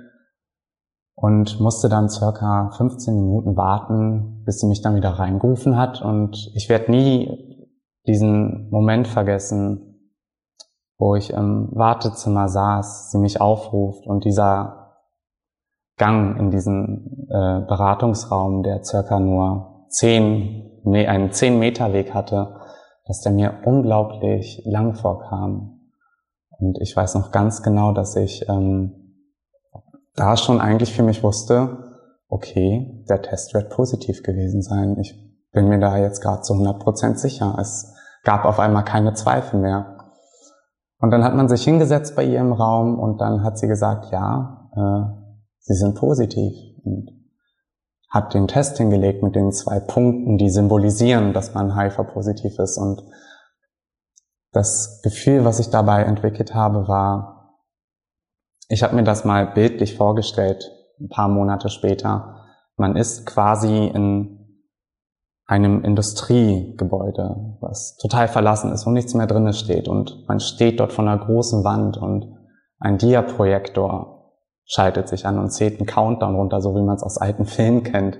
und 1.15 1.59
musste 1.61 1.89
dann 1.89 2.09
circa 2.09 2.71
15 2.77 3.15
Minuten 3.15 3.55
warten, 3.55 4.43
bis 4.45 4.59
sie 4.59 4.67
mich 4.67 4.81
dann 4.81 4.95
wieder 4.95 5.11
reingerufen 5.11 5.77
hat. 5.77 6.01
Und 6.01 6.51
ich 6.53 6.69
werde 6.69 6.91
nie 6.91 7.69
diesen 8.05 8.69
Moment 8.69 9.07
vergessen, 9.07 10.11
wo 10.97 11.15
ich 11.15 11.31
im 11.31 11.69
Wartezimmer 11.73 12.47
saß, 12.47 13.11
sie 13.11 13.17
mich 13.17 13.41
aufruft 13.41 14.05
und 14.05 14.25
dieser 14.25 14.85
Gang 15.97 16.37
in 16.37 16.51
diesen 16.51 17.27
äh, 17.29 17.61
Beratungsraum, 17.65 18.63
der 18.63 18.83
circa 18.83 19.19
nur 19.19 19.85
zehn, 19.87 20.81
nee, 20.83 21.07
einen 21.07 21.31
zehn 21.31 21.57
Meter 21.57 21.93
Weg 21.93 22.13
hatte, 22.13 22.59
dass 23.05 23.21
der 23.21 23.31
mir 23.31 23.61
unglaublich 23.63 24.61
lang 24.65 24.95
vorkam. 24.95 25.79
Und 26.49 26.79
ich 26.81 26.95
weiß 26.95 27.15
noch 27.15 27.31
ganz 27.31 27.63
genau, 27.63 27.93
dass 27.93 28.15
ich 28.17 28.47
ähm, 28.49 29.04
da 30.15 30.37
schon 30.37 30.61
eigentlich 30.61 30.93
für 30.93 31.03
mich 31.03 31.23
wusste, 31.23 31.77
okay, 32.27 33.03
der 33.09 33.21
Test 33.21 33.53
wird 33.53 33.69
positiv 33.69 34.23
gewesen 34.23 34.61
sein. 34.61 34.97
Ich 34.99 35.13
bin 35.51 35.67
mir 35.67 35.79
da 35.79 35.97
jetzt 35.97 36.21
gerade 36.21 36.41
zu 36.41 36.53
100% 36.53 37.15
sicher. 37.15 37.57
Es 37.59 37.93
gab 38.23 38.45
auf 38.45 38.59
einmal 38.59 38.83
keine 38.83 39.13
Zweifel 39.13 39.59
mehr. 39.59 39.97
Und 40.99 41.11
dann 41.11 41.23
hat 41.23 41.35
man 41.35 41.49
sich 41.49 41.63
hingesetzt 41.63 42.15
bei 42.15 42.23
ihr 42.23 42.39
im 42.39 42.53
Raum 42.53 42.99
und 42.99 43.19
dann 43.21 43.43
hat 43.43 43.59
sie 43.59 43.67
gesagt, 43.67 44.11
ja, 44.11 44.69
äh, 44.75 45.35
sie 45.59 45.75
sind 45.75 45.95
positiv 45.95 46.53
und 46.83 47.11
hat 48.09 48.33
den 48.33 48.47
Test 48.47 48.77
hingelegt 48.77 49.21
mit 49.21 49.35
den 49.35 49.51
zwei 49.51 49.79
Punkten, 49.79 50.37
die 50.37 50.49
symbolisieren, 50.49 51.33
dass 51.33 51.53
man 51.53 51.77
HIV-positiv 51.77 52.57
ist. 52.59 52.77
Und 52.77 53.03
das 54.51 55.01
Gefühl, 55.03 55.43
was 55.43 55.59
ich 55.59 55.69
dabei 55.69 56.03
entwickelt 56.03 56.55
habe, 56.55 56.87
war, 56.87 57.34
ich 58.67 58.83
habe 58.83 58.95
mir 58.95 59.03
das 59.03 59.25
mal 59.25 59.47
bildlich 59.47 59.95
vorgestellt, 59.95 60.71
ein 60.99 61.09
paar 61.09 61.27
Monate 61.27 61.69
später. 61.69 62.45
Man 62.77 62.95
ist 62.95 63.25
quasi 63.25 63.87
in 63.87 64.35
einem 65.45 65.83
Industriegebäude, 65.83 67.57
was 67.61 67.97
total 67.97 68.27
verlassen 68.27 68.71
ist, 68.71 68.85
wo 68.85 68.89
nichts 68.89 69.13
mehr 69.13 69.27
drinne 69.27 69.53
steht 69.53 69.87
und 69.87 70.25
man 70.27 70.39
steht 70.39 70.79
dort 70.79 70.91
vor 70.91 71.07
einer 71.07 71.23
großen 71.23 71.63
Wand 71.63 71.97
und 71.97 72.25
ein 72.79 72.97
Dia-Projektor 72.97 74.33
schaltet 74.65 75.07
sich 75.07 75.25
an 75.25 75.37
und 75.37 75.51
zählt 75.51 75.79
einen 75.79 75.85
Countdown 75.85 76.35
runter, 76.35 76.61
so 76.61 76.75
wie 76.75 76.81
man 76.81 76.95
es 76.95 77.03
aus 77.03 77.17
alten 77.17 77.45
Filmen 77.45 77.83
kennt. 77.83 78.17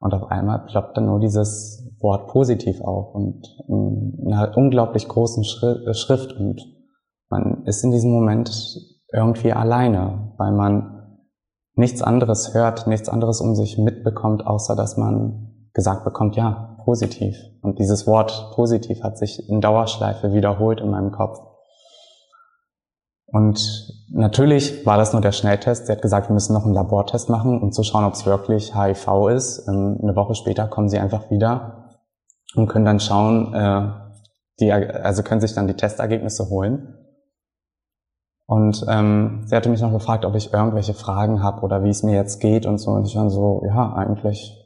Und 0.00 0.12
auf 0.12 0.30
einmal 0.30 0.66
ploppt 0.66 0.96
dann 0.96 1.06
nur 1.06 1.20
dieses 1.20 1.88
Wort 2.00 2.28
positiv 2.28 2.80
auf 2.82 3.14
und 3.14 3.46
in 3.68 4.32
einer 4.32 4.56
unglaublich 4.56 5.08
großen 5.08 5.42
Schrift 5.44 6.32
und 6.34 6.60
man 7.30 7.64
ist 7.64 7.82
in 7.82 7.92
diesem 7.92 8.10
Moment 8.10 8.50
irgendwie 9.12 9.52
alleine, 9.52 10.32
weil 10.36 10.52
man 10.52 11.18
nichts 11.74 12.02
anderes 12.02 12.54
hört, 12.54 12.86
nichts 12.86 13.08
anderes 13.08 13.40
um 13.40 13.54
sich 13.54 13.78
mitbekommt, 13.78 14.46
außer 14.46 14.74
dass 14.74 14.96
man 14.96 15.68
gesagt 15.74 16.04
bekommt, 16.04 16.36
ja, 16.36 16.78
positiv. 16.84 17.36
Und 17.60 17.78
dieses 17.78 18.06
Wort 18.06 18.52
positiv 18.54 19.02
hat 19.02 19.18
sich 19.18 19.48
in 19.48 19.60
Dauerschleife 19.60 20.32
wiederholt 20.32 20.80
in 20.80 20.90
meinem 20.90 21.12
Kopf. 21.12 21.38
Und 23.26 23.92
natürlich 24.08 24.86
war 24.86 24.96
das 24.96 25.12
nur 25.12 25.20
der 25.20 25.32
Schnelltest. 25.32 25.88
Der 25.88 25.96
hat 25.96 26.02
gesagt, 26.02 26.28
wir 26.30 26.34
müssen 26.34 26.54
noch 26.54 26.64
einen 26.64 26.74
Labortest 26.74 27.28
machen, 27.28 27.60
um 27.60 27.72
zu 27.72 27.82
schauen, 27.82 28.04
ob 28.04 28.14
es 28.14 28.24
wirklich 28.24 28.74
HIV 28.74 29.28
ist. 29.28 29.68
Ähm, 29.68 29.98
eine 30.00 30.16
Woche 30.16 30.34
später 30.34 30.68
kommen 30.68 30.88
sie 30.88 30.98
einfach 30.98 31.30
wieder 31.30 31.90
und 32.54 32.68
können 32.68 32.84
dann 32.84 33.00
schauen, 33.00 33.52
äh, 33.52 33.90
die, 34.60 34.72
also 34.72 35.22
können 35.22 35.40
sich 35.40 35.54
dann 35.54 35.66
die 35.66 35.74
Testergebnisse 35.74 36.48
holen. 36.48 36.94
Und 38.46 38.84
ähm, 38.88 39.42
sie 39.46 39.56
hatte 39.56 39.68
mich 39.68 39.80
noch 39.80 39.92
gefragt, 39.92 40.24
ob 40.24 40.36
ich 40.36 40.52
irgendwelche 40.52 40.94
Fragen 40.94 41.42
habe 41.42 41.62
oder 41.62 41.82
wie 41.82 41.90
es 41.90 42.04
mir 42.04 42.14
jetzt 42.14 42.40
geht 42.40 42.64
und 42.64 42.78
so. 42.78 42.92
Und 42.92 43.06
ich 43.06 43.16
war 43.16 43.28
so, 43.28 43.62
ja, 43.66 43.92
eigentlich 43.94 44.56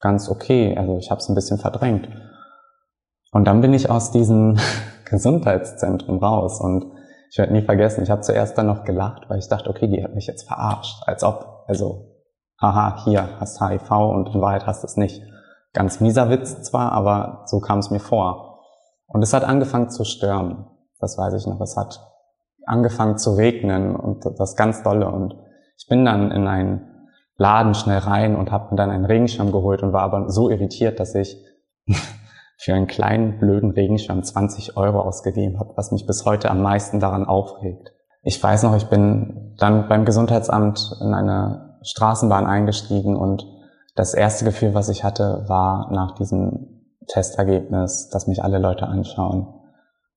ganz 0.00 0.28
okay. 0.28 0.76
Also 0.76 0.98
ich 0.98 1.10
habe 1.10 1.20
es 1.20 1.28
ein 1.28 1.36
bisschen 1.36 1.58
verdrängt. 1.58 2.08
Und 3.30 3.46
dann 3.46 3.60
bin 3.60 3.72
ich 3.72 3.88
aus 3.88 4.10
diesem 4.10 4.58
Gesundheitszentrum 5.04 6.18
raus 6.18 6.60
und 6.60 6.86
ich 7.30 7.38
werde 7.38 7.52
nie 7.54 7.62
vergessen, 7.62 8.02
ich 8.02 8.10
habe 8.10 8.20
zuerst 8.20 8.58
dann 8.58 8.66
noch 8.66 8.84
gelacht, 8.84 9.30
weil 9.30 9.38
ich 9.38 9.48
dachte, 9.48 9.70
okay, 9.70 9.88
die 9.88 10.04
hat 10.04 10.14
mich 10.14 10.26
jetzt 10.26 10.46
verarscht, 10.46 11.02
als 11.06 11.24
ob, 11.24 11.64
also, 11.66 12.18
haha, 12.60 13.04
hier 13.04 13.40
hast 13.40 13.58
HIV 13.58 13.90
und 13.90 14.34
in 14.34 14.40
Wahrheit 14.42 14.66
hast 14.66 14.84
es 14.84 14.98
nicht. 14.98 15.22
Ganz 15.72 16.00
mieser 16.00 16.28
Witz 16.28 16.60
zwar, 16.62 16.92
aber 16.92 17.44
so 17.46 17.60
kam 17.60 17.78
es 17.78 17.90
mir 17.90 18.00
vor. 18.00 18.60
Und 19.06 19.22
es 19.22 19.32
hat 19.32 19.44
angefangen 19.44 19.88
zu 19.88 20.04
stürmen, 20.04 20.66
das 21.00 21.16
weiß 21.16 21.32
ich 21.32 21.46
noch. 21.46 21.60
Es 21.62 21.74
hat 21.74 22.11
angefangen 22.66 23.18
zu 23.18 23.32
regnen 23.32 23.96
und 23.96 24.24
das 24.38 24.56
ganz 24.56 24.82
dolle 24.82 25.10
und 25.10 25.34
ich 25.76 25.88
bin 25.88 26.04
dann 26.04 26.30
in 26.30 26.46
ein 26.46 26.88
Laden 27.36 27.74
schnell 27.74 27.98
rein 27.98 28.36
und 28.36 28.52
habe 28.52 28.70
mir 28.70 28.76
dann 28.76 28.90
einen 28.90 29.04
Regenschirm 29.04 29.52
geholt 29.52 29.82
und 29.82 29.92
war 29.92 30.02
aber 30.02 30.30
so 30.30 30.48
irritiert, 30.48 31.00
dass 31.00 31.14
ich 31.14 31.36
für 32.56 32.74
einen 32.74 32.86
kleinen 32.86 33.38
blöden 33.40 33.72
Regenschirm 33.72 34.22
20 34.22 34.76
Euro 34.76 35.00
ausgegeben 35.00 35.58
habe, 35.58 35.72
was 35.76 35.90
mich 35.90 36.06
bis 36.06 36.24
heute 36.24 36.50
am 36.50 36.62
meisten 36.62 37.00
daran 37.00 37.24
aufregt. 37.24 37.92
Ich 38.22 38.40
weiß 38.40 38.62
noch, 38.62 38.76
ich 38.76 38.86
bin 38.86 39.56
dann 39.58 39.88
beim 39.88 40.04
Gesundheitsamt 40.04 40.96
in 41.00 41.12
eine 41.14 41.78
Straßenbahn 41.82 42.46
eingestiegen 42.46 43.16
und 43.16 43.44
das 43.96 44.14
erste 44.14 44.44
Gefühl, 44.44 44.74
was 44.74 44.88
ich 44.88 45.02
hatte, 45.02 45.44
war 45.48 45.90
nach 45.90 46.14
diesem 46.14 46.86
Testergebnis, 47.08 48.08
dass 48.10 48.28
mich 48.28 48.44
alle 48.44 48.58
Leute 48.58 48.86
anschauen. 48.86 49.52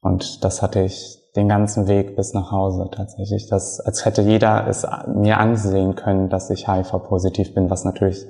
Und 0.01 0.43
das 0.43 0.61
hatte 0.61 0.81
ich 0.81 1.24
den 1.35 1.49
ganzen 1.49 1.87
Weg 1.87 2.15
bis 2.15 2.33
nach 2.33 2.51
Hause 2.51 2.89
tatsächlich. 2.91 3.47
Das, 3.49 3.79
als 3.79 4.05
hätte 4.05 4.21
jeder 4.21 4.67
es 4.67 4.87
mir 5.07 5.39
ansehen 5.39 5.95
können, 5.95 6.29
dass 6.29 6.49
ich 6.49 6.67
HIV-positiv 6.67 7.53
bin, 7.53 7.69
was 7.69 7.83
natürlich 7.83 8.25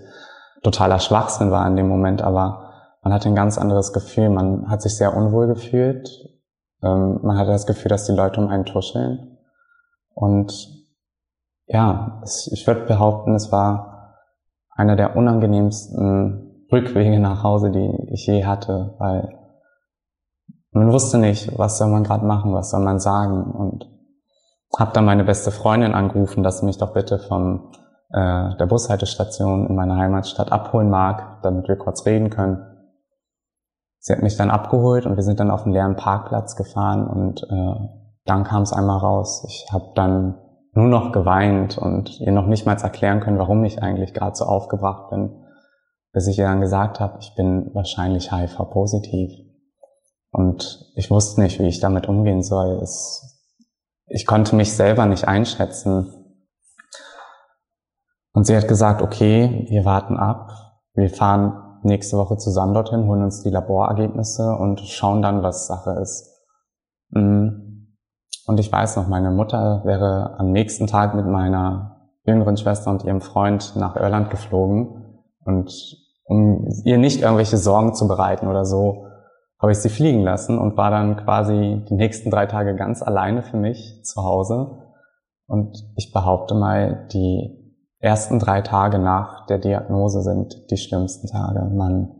totaler 0.64 1.00
Schwachsinn 1.00 1.52
war 1.52 1.68
in 1.68 1.76
dem 1.76 1.88
Moment, 1.88 2.22
aber 2.22 2.66
man 3.04 3.14
hatte 3.14 3.30
ein 3.30 3.36
ganz 3.36 3.60
anderes 3.60 3.94
Gefühl. 3.94 4.30
Man 4.30 4.68
hat 4.68 4.82
sich 4.82 4.98
sehr 4.98 5.16
unwohl 5.16 5.46
gefühlt. 5.46 6.10
Ähm, 6.82 7.20
man 7.22 7.38
hatte 7.38 7.52
das 7.52 7.68
Gefühl, 7.68 7.90
dass 7.90 8.06
die 8.06 8.14
Leute 8.14 8.42
um 8.42 8.48
einen 8.48 8.66
tuscheln. 8.66 9.38
Und 10.16 10.52
ja, 11.68 12.24
ich 12.52 12.66
würde 12.66 12.86
behaupten, 12.86 13.36
es 13.36 13.52
war 13.52 14.16
einer 14.72 14.96
der 14.96 15.16
unangenehmsten 15.16 16.66
Rückwege 16.72 17.20
nach 17.20 17.44
Hause, 17.44 17.70
die 17.70 18.10
ich 18.12 18.26
je 18.26 18.44
hatte, 18.46 18.96
weil 18.98 19.38
man 20.75 20.91
wusste 20.91 21.17
nicht, 21.17 21.58
was 21.58 21.77
soll 21.77 21.89
man 21.89 22.03
gerade 22.03 22.25
machen, 22.25 22.53
was 22.53 22.70
soll 22.70 22.84
man 22.84 23.00
sagen. 23.00 23.44
Und 23.44 23.89
habe 24.77 24.91
dann 24.94 25.05
meine 25.05 25.24
beste 25.24 25.51
Freundin 25.51 25.94
angerufen, 25.94 26.44
dass 26.44 26.60
sie 26.60 26.65
mich 26.65 26.77
doch 26.77 26.94
bitte 26.94 27.17
vom 27.17 27.72
äh, 28.12 28.55
der 28.58 28.65
Bushaltestation 28.67 29.67
in 29.67 29.75
meiner 29.75 29.96
Heimatstadt 29.96 30.51
abholen 30.51 30.89
mag, 30.89 31.41
damit 31.44 31.67
wir 31.70 31.77
kurz 31.77 32.05
reden 32.05 32.29
können. 32.29 32.58
Sie 34.00 34.13
hat 34.13 34.22
mich 34.22 34.36
dann 34.36 34.51
abgeholt 34.51 35.05
und 35.05 35.15
wir 35.15 35.24
sind 35.24 35.39
dann 35.39 35.50
auf 35.50 35.63
einen 35.63 35.74
leeren 35.74 35.96
Parkplatz 35.96 36.58
gefahren 36.58 37.08
und 37.08 37.44
äh, 37.44 37.89
dann 38.25 38.44
kam 38.44 38.63
es 38.63 38.74
einmal 38.74 38.98
raus. 38.98 39.46
Ich 39.48 39.72
habe 39.72 39.94
dann 39.96 40.36
nur 40.74 40.88
noch 40.88 41.13
geweint 41.13 41.77
und 41.77 42.20
ihr 42.20 42.34
noch 42.34 42.48
nicht 42.48 42.65
mal 42.65 42.75
erklären 42.75 43.22
können, 43.22 43.39
warum 43.39 43.63
ich 43.63 43.82
eigentlich 43.82 44.13
gerade 44.13 44.36
so 44.36 44.44
aufgebracht 44.44 45.10
bin, 45.10 45.46
bis 46.12 46.27
ich 46.27 46.38
ihr 46.38 46.46
dann 46.46 46.60
gesagt 46.60 47.00
habe, 47.00 47.17
ich 47.22 47.34
bin 47.36 47.72
wahrscheinlich 47.74 48.34
HIV-positiv. 48.34 49.45
Und 50.36 50.92
ich 50.96 51.10
wusste 51.10 51.39
nicht, 51.39 51.62
wie 51.62 51.68
ich 51.68 51.80
damit 51.80 52.10
umgehen 52.10 52.44
soll. 52.44 52.82
Es, 52.84 53.39
ich 54.06 54.25
konnte 54.25 54.58
mich 54.58 54.74
selber 54.74 55.06
nicht 55.06 55.30
einschätzen. 55.30 56.13
Und 58.34 58.46
sie 58.46 58.58
hat 58.58 58.68
gesagt, 58.68 59.01
okay, 59.01 59.65
wir 59.70 59.86
warten 59.86 60.18
ab. 60.18 60.51
Wir 60.94 61.10
fahren 61.10 61.80
nächste 61.84 62.18
Woche 62.18 62.36
zusammen 62.36 62.74
dorthin, 62.74 63.08
holen 63.08 63.24
uns 63.24 63.44
die 63.44 63.50
Laborergebnisse 63.50 64.58
und 64.58 64.82
schauen 64.82 65.22
dann, 65.22 65.42
was 65.42 65.68
Sache 65.68 65.92
ist. 66.01 66.30
Mm. 67.12 67.94
Und 68.46 68.60
ich 68.60 68.70
weiß 68.70 68.98
noch, 68.98 69.08
meine 69.08 69.32
Mutter 69.32 69.84
wäre 69.86 70.36
am 70.38 70.51
nächsten 70.51 70.86
Tag 70.86 71.15
mit 71.15 71.25
meiner 71.25 72.10
jüngeren 72.25 72.58
Schwester 72.58 72.92
und 72.92 73.06
ihrem 73.06 73.22
Freund 73.22 73.77
nach 73.77 73.96
Irland 73.96 74.30
geflogen. 74.32 75.24
Und 75.46 75.72
um 76.25 76.68
ihr 76.84 76.98
nicht 76.98 77.22
irgendwelche 77.22 77.56
Sorgen 77.56 77.94
zu 77.94 78.10
bereiten 78.10 78.50
oder 78.50 78.65
so, 78.65 79.05
habe 79.66 79.72
ich 79.72 79.80
sie 79.80 79.90
fliegen 79.90 80.22
lassen 80.22 80.60
und 80.60 80.78
war 80.78 80.92
dann 80.92 81.18
quasi 81.18 81.84
die 81.90 81.96
nächsten 81.96 82.30
drei 82.30 82.46
Tage 82.46 82.76
ganz 82.76 83.02
alleine 83.02 83.42
für 83.42 83.58
mich 83.58 84.04
zu 84.04 84.24
Hause. 84.24 84.78
Und 85.48 85.76
ich 85.96 86.14
behaupte 86.14 86.54
mal, 86.54 87.08
die 87.12 87.74
ersten 87.98 88.38
drei 88.38 88.62
Tage 88.62 89.00
nach 89.00 89.48
der 89.48 89.58
Diagnose 89.58 90.22
sind 90.22 90.70
die 90.70 90.78
schlimmsten 90.78 91.28
Tage. 91.28 91.66
Man 91.74 92.12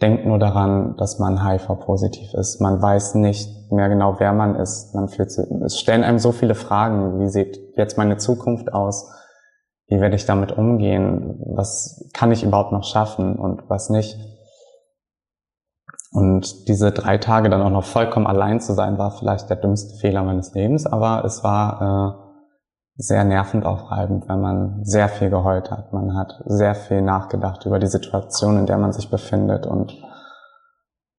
denkt 0.00 0.24
nur 0.24 0.38
daran, 0.38 0.96
dass 0.96 1.18
man 1.18 1.46
HIV-positiv 1.46 2.32
ist. 2.32 2.62
Man 2.62 2.80
weiß 2.80 3.16
nicht 3.16 3.70
mehr 3.70 3.90
genau, 3.90 4.14
wer 4.18 4.32
man 4.32 4.54
ist. 4.54 4.94
Man 4.94 5.08
fühlt 5.08 5.30
sich, 5.30 5.44
es 5.66 5.78
stellen 5.78 6.02
einem 6.02 6.18
so 6.18 6.32
viele 6.32 6.54
Fragen. 6.54 7.20
Wie 7.20 7.28
sieht 7.28 7.58
jetzt 7.76 7.98
meine 7.98 8.16
Zukunft 8.16 8.72
aus? 8.72 9.12
Wie 9.88 10.00
werde 10.00 10.16
ich 10.16 10.24
damit 10.24 10.56
umgehen? 10.56 11.42
Was 11.54 12.08
kann 12.14 12.32
ich 12.32 12.42
überhaupt 12.42 12.72
noch 12.72 12.84
schaffen 12.84 13.36
und 13.36 13.68
was 13.68 13.90
nicht? 13.90 14.16
Und 16.12 16.68
diese 16.68 16.92
drei 16.92 17.18
Tage 17.18 17.50
dann 17.50 17.62
auch 17.62 17.70
noch 17.70 17.84
vollkommen 17.84 18.26
allein 18.26 18.60
zu 18.60 18.74
sein, 18.74 18.98
war 18.98 19.10
vielleicht 19.10 19.50
der 19.50 19.56
dümmste 19.56 19.96
Fehler 19.96 20.22
meines 20.22 20.54
Lebens, 20.54 20.86
aber 20.86 21.24
es 21.24 21.42
war 21.42 21.82
äh, 21.82 22.26
sehr 22.96 23.24
nervend 23.24 23.66
aufreibend, 23.66 24.28
weil 24.28 24.38
man 24.38 24.84
sehr 24.84 25.08
viel 25.08 25.30
geheult 25.30 25.70
hat. 25.70 25.92
Man 25.92 26.16
hat 26.16 26.42
sehr 26.46 26.74
viel 26.74 27.02
nachgedacht 27.02 27.66
über 27.66 27.78
die 27.78 27.86
Situation, 27.86 28.58
in 28.58 28.66
der 28.66 28.78
man 28.78 28.92
sich 28.92 29.10
befindet 29.10 29.66
und 29.66 29.94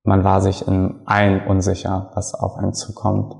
man 0.03 0.24
war 0.24 0.41
sich 0.41 0.67
in 0.67 1.01
allen 1.06 1.46
unsicher, 1.48 2.12
was 2.13 2.34
auf 2.34 2.56
einen 2.56 2.74
zukommt. 2.74 3.36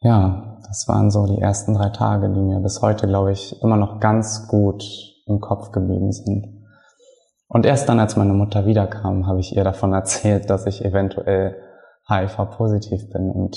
ja, 0.00 0.58
das 0.68 0.86
waren 0.86 1.10
so 1.10 1.26
die 1.26 1.40
ersten 1.40 1.74
drei 1.74 1.88
Tage, 1.88 2.28
die 2.30 2.40
mir 2.40 2.60
bis 2.60 2.82
heute, 2.82 3.06
glaube 3.06 3.32
ich, 3.32 3.60
immer 3.62 3.76
noch 3.76 3.98
ganz 3.98 4.46
gut 4.46 4.84
im 5.26 5.40
Kopf 5.40 5.72
geblieben 5.72 6.12
sind. 6.12 6.57
Und 7.48 7.64
erst 7.64 7.88
dann, 7.88 7.98
als 7.98 8.16
meine 8.16 8.34
Mutter 8.34 8.66
wiederkam, 8.66 9.26
habe 9.26 9.40
ich 9.40 9.56
ihr 9.56 9.64
davon 9.64 9.92
erzählt, 9.94 10.50
dass 10.50 10.66
ich 10.66 10.84
eventuell 10.84 11.56
HIV-positiv 12.06 13.10
bin. 13.10 13.30
Und 13.30 13.56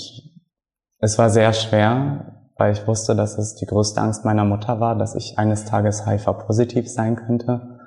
es 0.98 1.18
war 1.18 1.30
sehr 1.30 1.52
schwer, 1.52 2.50
weil 2.56 2.72
ich 2.72 2.86
wusste, 2.86 3.14
dass 3.14 3.38
es 3.38 3.54
die 3.54 3.66
größte 3.66 4.00
Angst 4.00 4.24
meiner 4.24 4.44
Mutter 4.44 4.80
war, 4.80 4.96
dass 4.96 5.14
ich 5.14 5.38
eines 5.38 5.64
Tages 5.64 6.06
HIV-positiv 6.06 6.90
sein 6.90 7.16
könnte. 7.16 7.78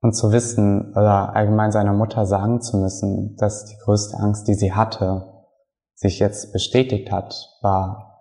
Und 0.00 0.12
zu 0.12 0.30
wissen 0.30 0.92
oder 0.92 1.34
allgemein 1.34 1.72
seiner 1.72 1.94
Mutter 1.94 2.26
sagen 2.26 2.60
zu 2.60 2.76
müssen, 2.76 3.34
dass 3.36 3.64
die 3.64 3.76
größte 3.78 4.18
Angst, 4.18 4.46
die 4.46 4.54
sie 4.54 4.72
hatte, 4.72 5.26
sich 5.94 6.18
jetzt 6.18 6.52
bestätigt 6.52 7.10
hat, 7.10 7.34
war 7.62 8.20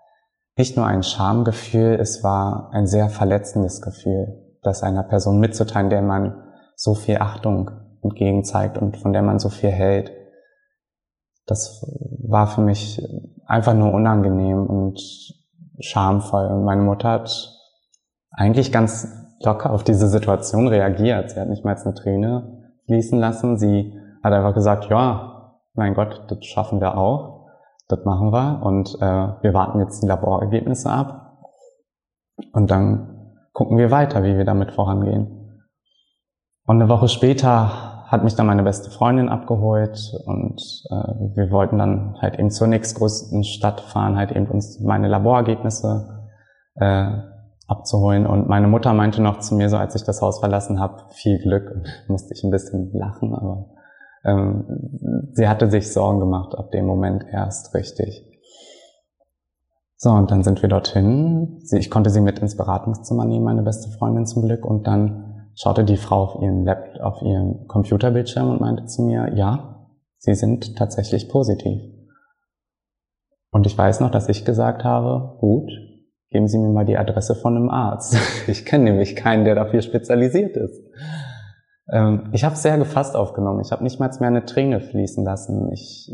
nicht 0.57 0.77
nur 0.77 0.87
ein 0.87 1.03
Schamgefühl, 1.03 1.97
es 1.99 2.23
war 2.23 2.69
ein 2.71 2.87
sehr 2.87 3.09
verletzendes 3.09 3.81
Gefühl, 3.81 4.57
das 4.63 4.83
einer 4.83 5.03
Person 5.03 5.39
mitzuteilen, 5.39 5.89
der 5.89 6.01
man 6.01 6.44
so 6.75 6.93
viel 6.93 7.17
Achtung 7.17 7.71
entgegen 8.03 8.43
zeigt 8.43 8.77
und 8.77 8.97
von 8.97 9.13
der 9.13 9.21
man 9.21 9.39
so 9.39 9.49
viel 9.49 9.71
hält. 9.71 10.11
Das 11.45 11.85
war 12.27 12.47
für 12.47 12.61
mich 12.61 13.01
einfach 13.45 13.73
nur 13.73 13.93
unangenehm 13.93 14.65
und 14.65 14.99
schamvoll. 15.79 16.47
Und 16.47 16.63
meine 16.63 16.81
Mutter 16.81 17.09
hat 17.09 17.51
eigentlich 18.31 18.71
ganz 18.71 19.07
locker 19.41 19.71
auf 19.71 19.83
diese 19.83 20.07
Situation 20.07 20.67
reagiert. 20.67 21.31
Sie 21.31 21.39
hat 21.39 21.49
nicht 21.49 21.63
mal 21.63 21.75
eine 21.75 21.93
Träne 21.93 22.73
fließen 22.85 23.19
lassen. 23.19 23.57
Sie 23.57 23.93
hat 24.23 24.33
einfach 24.33 24.53
gesagt, 24.53 24.89
ja, 24.89 25.59
mein 25.73 25.93
Gott, 25.93 26.25
das 26.29 26.43
schaffen 26.45 26.79
wir 26.79 26.97
auch. 26.97 27.47
Das 27.87 28.03
machen 28.05 28.31
wir. 28.31 28.61
Und 28.63 28.95
äh, 28.99 29.43
wir 29.43 29.53
warten 29.53 29.79
jetzt 29.79 30.01
die 30.01 30.07
Laborergebnisse 30.07 30.89
ab. 30.89 31.37
Und 32.51 32.71
dann 32.71 33.35
gucken 33.53 33.77
wir 33.77 33.91
weiter, 33.91 34.23
wie 34.23 34.37
wir 34.37 34.45
damit 34.45 34.71
vorangehen. 34.71 35.44
Und 36.65 36.81
eine 36.81 36.89
Woche 36.89 37.07
später 37.07 38.05
hat 38.07 38.23
mich 38.23 38.35
dann 38.35 38.47
meine 38.47 38.63
beste 38.63 38.91
Freundin 38.91 39.29
abgeholt 39.29 40.13
und 40.25 40.61
äh, 40.89 41.35
wir 41.35 41.51
wollten 41.51 41.77
dann 41.77 42.15
halt 42.21 42.39
eben 42.39 42.51
zur 42.51 42.67
nächstgrößten 42.67 43.43
Stadt 43.43 43.81
fahren, 43.81 44.15
halt 44.15 44.31
eben 44.31 44.47
uns 44.47 44.79
meine 44.79 45.07
Laborergebnisse 45.07 46.27
äh, 46.75 47.07
abzuholen. 47.67 48.27
Und 48.27 48.47
meine 48.47 48.67
Mutter 48.67 48.93
meinte 48.93 49.21
noch 49.21 49.39
zu 49.39 49.55
mir, 49.55 49.69
so 49.69 49.77
als 49.77 49.95
ich 49.95 50.03
das 50.03 50.21
Haus 50.21 50.39
verlassen 50.39 50.79
habe, 50.79 51.03
viel 51.09 51.39
Glück. 51.39 51.71
Und 51.71 51.87
musste 52.07 52.33
ich 52.33 52.43
ein 52.43 52.51
bisschen 52.51 52.91
lachen, 52.93 53.33
aber 53.33 53.69
ähm, 54.23 55.29
sie 55.33 55.47
hatte 55.47 55.69
sich 55.69 55.91
Sorgen 55.91 56.19
gemacht 56.19 56.55
ab 56.55 56.71
dem 56.71 56.85
Moment 56.85 57.25
erst 57.31 57.73
richtig. 57.73 58.23
So, 59.97 60.11
und 60.11 60.29
dann 60.29 60.43
sind 60.43 60.61
wir 60.61 60.69
dorthin. 60.69 61.59
Ich 61.71 61.89
konnte 61.89 62.09
sie 62.09 62.21
mit 62.21 62.39
ins 62.39 62.57
Beratungszimmer 62.57 63.25
nehmen, 63.25 63.45
meine 63.45 63.63
beste 63.63 63.89
Freundin 63.89 64.25
zum 64.25 64.43
Glück. 64.43 64.65
Und 64.65 64.85
dann 64.85 65.34
schaute 65.55 65.83
die 65.83 65.97
Frau 65.97 66.23
auf 66.23 66.41
ihren 66.41 66.65
Laptop, 66.65 67.01
auf 67.01 67.21
ihren 67.21 67.67
Computerbildschirm 67.67 68.49
und 68.49 68.61
meinte 68.61 68.85
zu 68.85 69.03
mir, 69.03 69.33
ja, 69.35 69.87
Sie 70.17 70.33
sind 70.33 70.75
tatsächlich 70.75 71.29
positiv. 71.29 71.81
Und 73.51 73.67
ich 73.67 73.77
weiß 73.77 73.99
noch, 73.99 74.11
dass 74.11 74.27
ich 74.27 74.43
gesagt 74.43 74.83
habe, 74.83 75.37
gut, 75.39 75.71
geben 76.29 76.47
Sie 76.47 76.57
mir 76.57 76.69
mal 76.69 76.85
die 76.85 76.97
Adresse 76.97 77.35
von 77.35 77.55
einem 77.55 77.69
Arzt. 77.69 78.17
Ich 78.47 78.65
kenne 78.65 78.85
nämlich 78.85 79.15
keinen, 79.15 79.45
der 79.45 79.55
dafür 79.55 79.81
spezialisiert 79.81 80.57
ist. 80.57 80.81
Ähm, 81.91 82.29
ich 82.33 82.43
habe 82.43 82.55
es 82.55 82.61
sehr 82.61 82.77
gefasst 82.77 83.15
aufgenommen. 83.15 83.61
Ich 83.61 83.71
habe 83.71 83.83
nicht 83.83 83.99
mal 83.99 84.09
mehr 84.19 84.29
eine 84.29 84.45
Träne 84.45 84.81
fließen 84.81 85.23
lassen. 85.23 85.71
Ich 85.71 86.09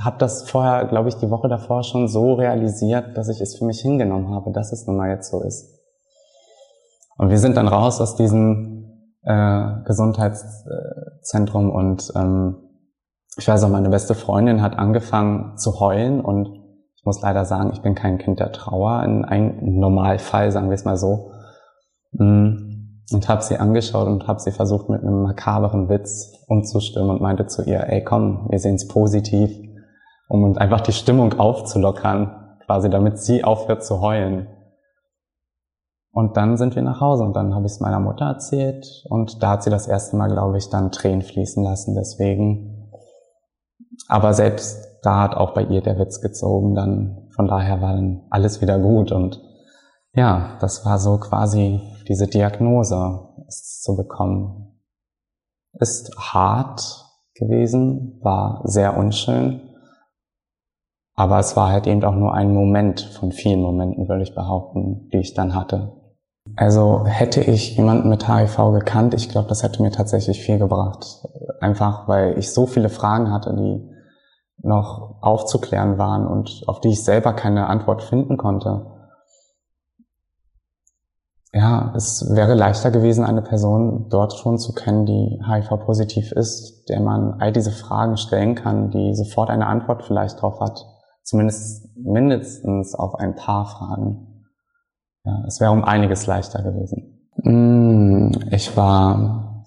habe 0.00 0.18
das 0.18 0.48
vorher, 0.48 0.84
glaube 0.86 1.08
ich, 1.08 1.16
die 1.16 1.30
Woche 1.30 1.48
davor 1.48 1.82
schon 1.82 2.08
so 2.08 2.34
realisiert, 2.34 3.16
dass 3.16 3.28
ich 3.28 3.40
es 3.40 3.56
für 3.56 3.64
mich 3.64 3.80
hingenommen 3.80 4.34
habe, 4.34 4.52
dass 4.52 4.72
es 4.72 4.86
nun 4.86 4.96
mal 4.96 5.10
jetzt 5.10 5.30
so 5.30 5.42
ist. 5.42 5.70
Und 7.16 7.30
wir 7.30 7.38
sind 7.38 7.56
dann 7.56 7.68
raus 7.68 8.00
aus 8.00 8.16
diesem 8.16 8.73
äh, 9.24 9.82
Gesundheitszentrum 9.84 11.70
und 11.70 12.12
ähm, 12.14 12.56
ich 13.36 13.48
weiß 13.48 13.64
auch, 13.64 13.68
meine 13.68 13.88
beste 13.88 14.14
Freundin 14.14 14.62
hat 14.62 14.78
angefangen 14.78 15.56
zu 15.58 15.80
heulen 15.80 16.20
und 16.20 16.48
ich 16.96 17.04
muss 17.04 17.20
leider 17.20 17.44
sagen, 17.44 17.70
ich 17.72 17.82
bin 17.82 17.94
kein 17.94 18.18
Kind 18.18 18.40
der 18.40 18.52
Trauer, 18.52 19.02
in 19.02 19.24
einem 19.24 19.78
Normalfall, 19.78 20.52
sagen 20.52 20.68
wir 20.68 20.74
es 20.74 20.84
mal 20.84 20.96
so. 20.96 21.32
Mm, 22.12 22.74
und 23.12 23.28
habe 23.28 23.42
sie 23.42 23.58
angeschaut 23.58 24.06
und 24.06 24.26
habe 24.26 24.40
sie 24.40 24.50
versucht 24.50 24.88
mit 24.88 25.02
einem 25.02 25.22
makaberen 25.22 25.88
Witz 25.88 26.32
umzustimmen 26.48 27.10
und 27.10 27.20
meinte 27.20 27.46
zu 27.46 27.62
ihr, 27.62 27.86
ey 27.88 28.02
komm, 28.02 28.46
wir 28.48 28.58
sehen 28.58 28.76
es 28.76 28.88
positiv, 28.88 29.50
um 30.28 30.56
einfach 30.56 30.80
die 30.80 30.92
Stimmung 30.92 31.38
aufzulockern, 31.38 32.56
quasi 32.64 32.88
damit 32.88 33.18
sie 33.18 33.44
aufhört 33.44 33.84
zu 33.84 34.00
heulen. 34.00 34.46
Und 36.14 36.36
dann 36.36 36.56
sind 36.56 36.76
wir 36.76 36.82
nach 36.82 37.00
Hause 37.00 37.24
und 37.24 37.34
dann 37.34 37.56
habe 37.56 37.66
ich 37.66 37.72
es 37.72 37.80
meiner 37.80 37.98
Mutter 37.98 38.24
erzählt 38.24 39.04
und 39.10 39.42
da 39.42 39.50
hat 39.50 39.64
sie 39.64 39.70
das 39.70 39.88
erste 39.88 40.16
Mal, 40.16 40.30
glaube 40.30 40.56
ich, 40.58 40.70
dann 40.70 40.92
Tränen 40.92 41.22
fließen 41.22 41.62
lassen 41.64 41.96
deswegen. 41.96 42.92
Aber 44.06 44.32
selbst 44.32 45.00
da 45.02 45.22
hat 45.22 45.34
auch 45.34 45.54
bei 45.54 45.64
ihr 45.64 45.82
der 45.82 45.98
Witz 45.98 46.20
gezogen, 46.20 46.76
dann 46.76 47.28
von 47.34 47.48
daher 47.48 47.80
war 47.82 47.94
dann 47.94 48.22
alles 48.30 48.60
wieder 48.60 48.78
gut 48.78 49.10
und 49.10 49.42
ja, 50.14 50.56
das 50.60 50.86
war 50.86 51.00
so 51.00 51.18
quasi 51.18 51.80
diese 52.06 52.28
Diagnose 52.28 53.28
es 53.48 53.80
zu 53.80 53.96
bekommen. 53.96 54.80
Ist 55.72 56.16
hart 56.16 57.06
gewesen, 57.34 58.20
war 58.22 58.60
sehr 58.62 58.96
unschön, 58.96 59.74
aber 61.16 61.40
es 61.40 61.56
war 61.56 61.70
halt 61.70 61.88
eben 61.88 62.04
auch 62.04 62.14
nur 62.14 62.34
ein 62.34 62.54
Moment 62.54 63.00
von 63.00 63.32
vielen 63.32 63.62
Momenten, 63.62 64.08
würde 64.08 64.22
ich 64.22 64.36
behaupten, 64.36 65.08
die 65.12 65.18
ich 65.18 65.34
dann 65.34 65.56
hatte. 65.56 66.03
Also 66.56 67.06
hätte 67.06 67.40
ich 67.40 67.76
jemanden 67.76 68.08
mit 68.08 68.28
HIV 68.28 68.72
gekannt, 68.72 69.14
ich 69.14 69.28
glaube, 69.28 69.48
das 69.48 69.62
hätte 69.62 69.82
mir 69.82 69.90
tatsächlich 69.90 70.42
viel 70.42 70.58
gebracht. 70.58 71.26
Einfach 71.60 72.06
weil 72.06 72.38
ich 72.38 72.52
so 72.52 72.66
viele 72.66 72.90
Fragen 72.90 73.32
hatte, 73.32 73.54
die 73.54 73.90
noch 74.58 75.16
aufzuklären 75.20 75.98
waren 75.98 76.26
und 76.26 76.62
auf 76.66 76.80
die 76.80 76.90
ich 76.90 77.02
selber 77.02 77.32
keine 77.32 77.66
Antwort 77.66 78.02
finden 78.02 78.36
konnte. 78.36 78.86
Ja, 81.52 81.92
es 81.94 82.34
wäre 82.34 82.54
leichter 82.54 82.90
gewesen, 82.90 83.24
eine 83.24 83.42
Person 83.42 84.08
dort 84.08 84.34
schon 84.34 84.58
zu 84.58 84.72
kennen, 84.72 85.06
die 85.06 85.40
HIV-positiv 85.46 86.32
ist, 86.32 86.88
der 86.88 87.00
man 87.00 87.40
all 87.40 87.52
diese 87.52 87.70
Fragen 87.70 88.16
stellen 88.16 88.56
kann, 88.56 88.90
die 88.90 89.14
sofort 89.14 89.50
eine 89.50 89.66
Antwort 89.66 90.02
vielleicht 90.02 90.42
drauf 90.42 90.60
hat. 90.60 90.84
Zumindest 91.22 91.96
mindestens 91.96 92.94
auf 92.94 93.14
ein 93.14 93.36
paar 93.36 93.66
Fragen. 93.66 94.33
Ja, 95.24 95.42
es 95.46 95.60
wäre 95.60 95.72
um 95.72 95.84
einiges 95.84 96.26
leichter 96.26 96.62
gewesen. 96.62 97.28
Mm, 97.36 98.30
ich 98.50 98.76
war, 98.76 99.64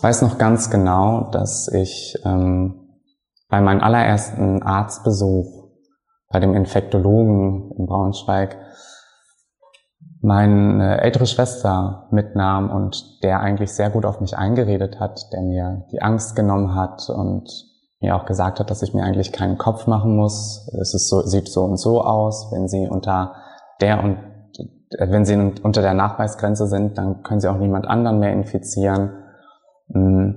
weiß 0.00 0.22
noch 0.22 0.38
ganz 0.38 0.70
genau, 0.70 1.28
dass 1.30 1.68
ich 1.68 2.18
ähm, 2.24 3.00
bei 3.48 3.60
meinem 3.60 3.80
allerersten 3.80 4.62
Arztbesuch 4.62 5.64
bei 6.30 6.40
dem 6.40 6.54
Infektologen 6.54 7.70
in 7.78 7.86
Braunschweig 7.86 8.56
meine 10.20 11.02
ältere 11.02 11.26
Schwester 11.26 12.08
mitnahm 12.10 12.70
und 12.70 13.22
der 13.22 13.40
eigentlich 13.40 13.72
sehr 13.72 13.90
gut 13.90 14.06
auf 14.06 14.20
mich 14.20 14.36
eingeredet 14.36 14.98
hat, 14.98 15.20
der 15.32 15.42
mir 15.42 15.84
die 15.92 16.00
Angst 16.00 16.34
genommen 16.34 16.74
hat 16.74 17.08
und 17.10 17.46
mir 18.00 18.16
auch 18.16 18.24
gesagt 18.24 18.58
hat, 18.58 18.70
dass 18.70 18.82
ich 18.82 18.94
mir 18.94 19.04
eigentlich 19.04 19.32
keinen 19.32 19.58
Kopf 19.58 19.86
machen 19.86 20.16
muss. 20.16 20.68
Es 20.80 20.94
ist 20.94 21.08
so, 21.08 21.20
sieht 21.20 21.48
so 21.48 21.62
und 21.64 21.76
so 21.76 22.02
aus, 22.02 22.50
wenn 22.52 22.68
sie 22.68 22.88
unter 22.88 23.34
der 23.80 24.02
und 24.02 24.16
wenn 24.98 25.24
sie 25.24 25.36
unter 25.62 25.82
der 25.82 25.94
Nachweisgrenze 25.94 26.66
sind, 26.66 26.98
dann 26.98 27.22
können 27.22 27.40
sie 27.40 27.48
auch 27.48 27.58
niemand 27.58 27.86
anderen 27.86 28.18
mehr 28.18 28.32
infizieren. 28.32 29.10
Mm, 29.88 30.30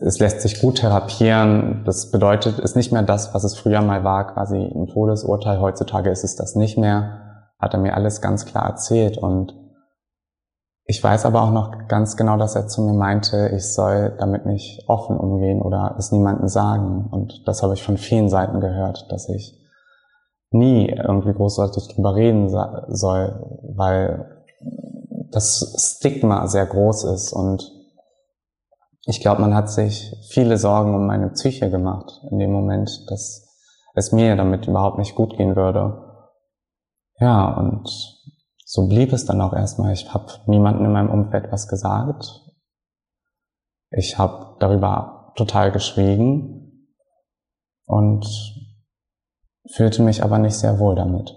es 0.00 0.18
lässt 0.18 0.40
sich 0.40 0.60
gut 0.60 0.78
therapieren. 0.78 1.82
Das 1.84 2.10
bedeutet, 2.10 2.58
ist 2.58 2.76
nicht 2.76 2.92
mehr 2.92 3.02
das, 3.02 3.34
was 3.34 3.44
es 3.44 3.56
früher 3.56 3.82
mal 3.82 4.04
war, 4.04 4.32
quasi 4.32 4.56
ein 4.56 4.86
Todesurteil. 4.86 5.60
Heutzutage 5.60 6.10
ist 6.10 6.24
es 6.24 6.36
das 6.36 6.56
nicht 6.56 6.76
mehr. 6.76 7.44
Hat 7.58 7.74
er 7.74 7.80
mir 7.80 7.94
alles 7.94 8.20
ganz 8.20 8.44
klar 8.44 8.66
erzählt. 8.66 9.16
Und 9.16 9.54
ich 10.84 11.02
weiß 11.02 11.24
aber 11.24 11.42
auch 11.42 11.52
noch 11.52 11.88
ganz 11.88 12.16
genau, 12.16 12.36
dass 12.36 12.56
er 12.56 12.68
zu 12.68 12.82
mir 12.82 12.92
meinte, 12.92 13.50
ich 13.54 13.72
soll 13.72 14.14
damit 14.18 14.46
nicht 14.46 14.84
offen 14.88 15.16
umgehen 15.16 15.62
oder 15.62 15.94
es 15.98 16.12
niemandem 16.12 16.48
sagen. 16.48 17.08
Und 17.10 17.46
das 17.46 17.62
habe 17.62 17.74
ich 17.74 17.82
von 17.82 17.96
vielen 17.96 18.28
Seiten 18.28 18.60
gehört, 18.60 19.10
dass 19.10 19.28
ich 19.28 19.65
nie 20.58 20.88
irgendwie 20.88 21.32
großartig 21.32 21.88
drüber 21.88 22.14
reden 22.14 22.48
soll, 22.48 23.60
weil 23.76 24.44
das 25.30 25.96
Stigma 25.98 26.46
sehr 26.46 26.66
groß 26.66 27.04
ist 27.04 27.32
und 27.32 27.72
ich 29.08 29.20
glaube, 29.20 29.40
man 29.40 29.54
hat 29.54 29.70
sich 29.70 30.16
viele 30.30 30.58
Sorgen 30.58 30.94
um 30.94 31.06
meine 31.06 31.30
Psyche 31.30 31.70
gemacht 31.70 32.20
in 32.30 32.38
dem 32.38 32.50
Moment, 32.50 32.90
dass 33.08 33.46
es 33.94 34.10
mir 34.12 34.34
damit 34.34 34.66
überhaupt 34.66 34.98
nicht 34.98 35.14
gut 35.14 35.36
gehen 35.36 35.54
würde. 35.54 36.02
Ja, 37.20 37.56
und 37.56 37.88
so 38.64 38.88
blieb 38.88 39.12
es 39.12 39.24
dann 39.24 39.40
auch 39.40 39.52
erstmal. 39.52 39.92
Ich 39.92 40.12
habe 40.12 40.26
niemandem 40.46 40.86
in 40.86 40.92
meinem 40.92 41.10
Umfeld 41.10 41.52
was 41.52 41.68
gesagt. 41.68 42.42
Ich 43.90 44.18
habe 44.18 44.56
darüber 44.58 45.32
total 45.36 45.70
geschwiegen 45.70 46.88
und 47.86 48.26
fühlte 49.72 50.02
mich 50.02 50.22
aber 50.22 50.38
nicht 50.38 50.54
sehr 50.54 50.78
wohl 50.78 50.94
damit. 50.94 51.34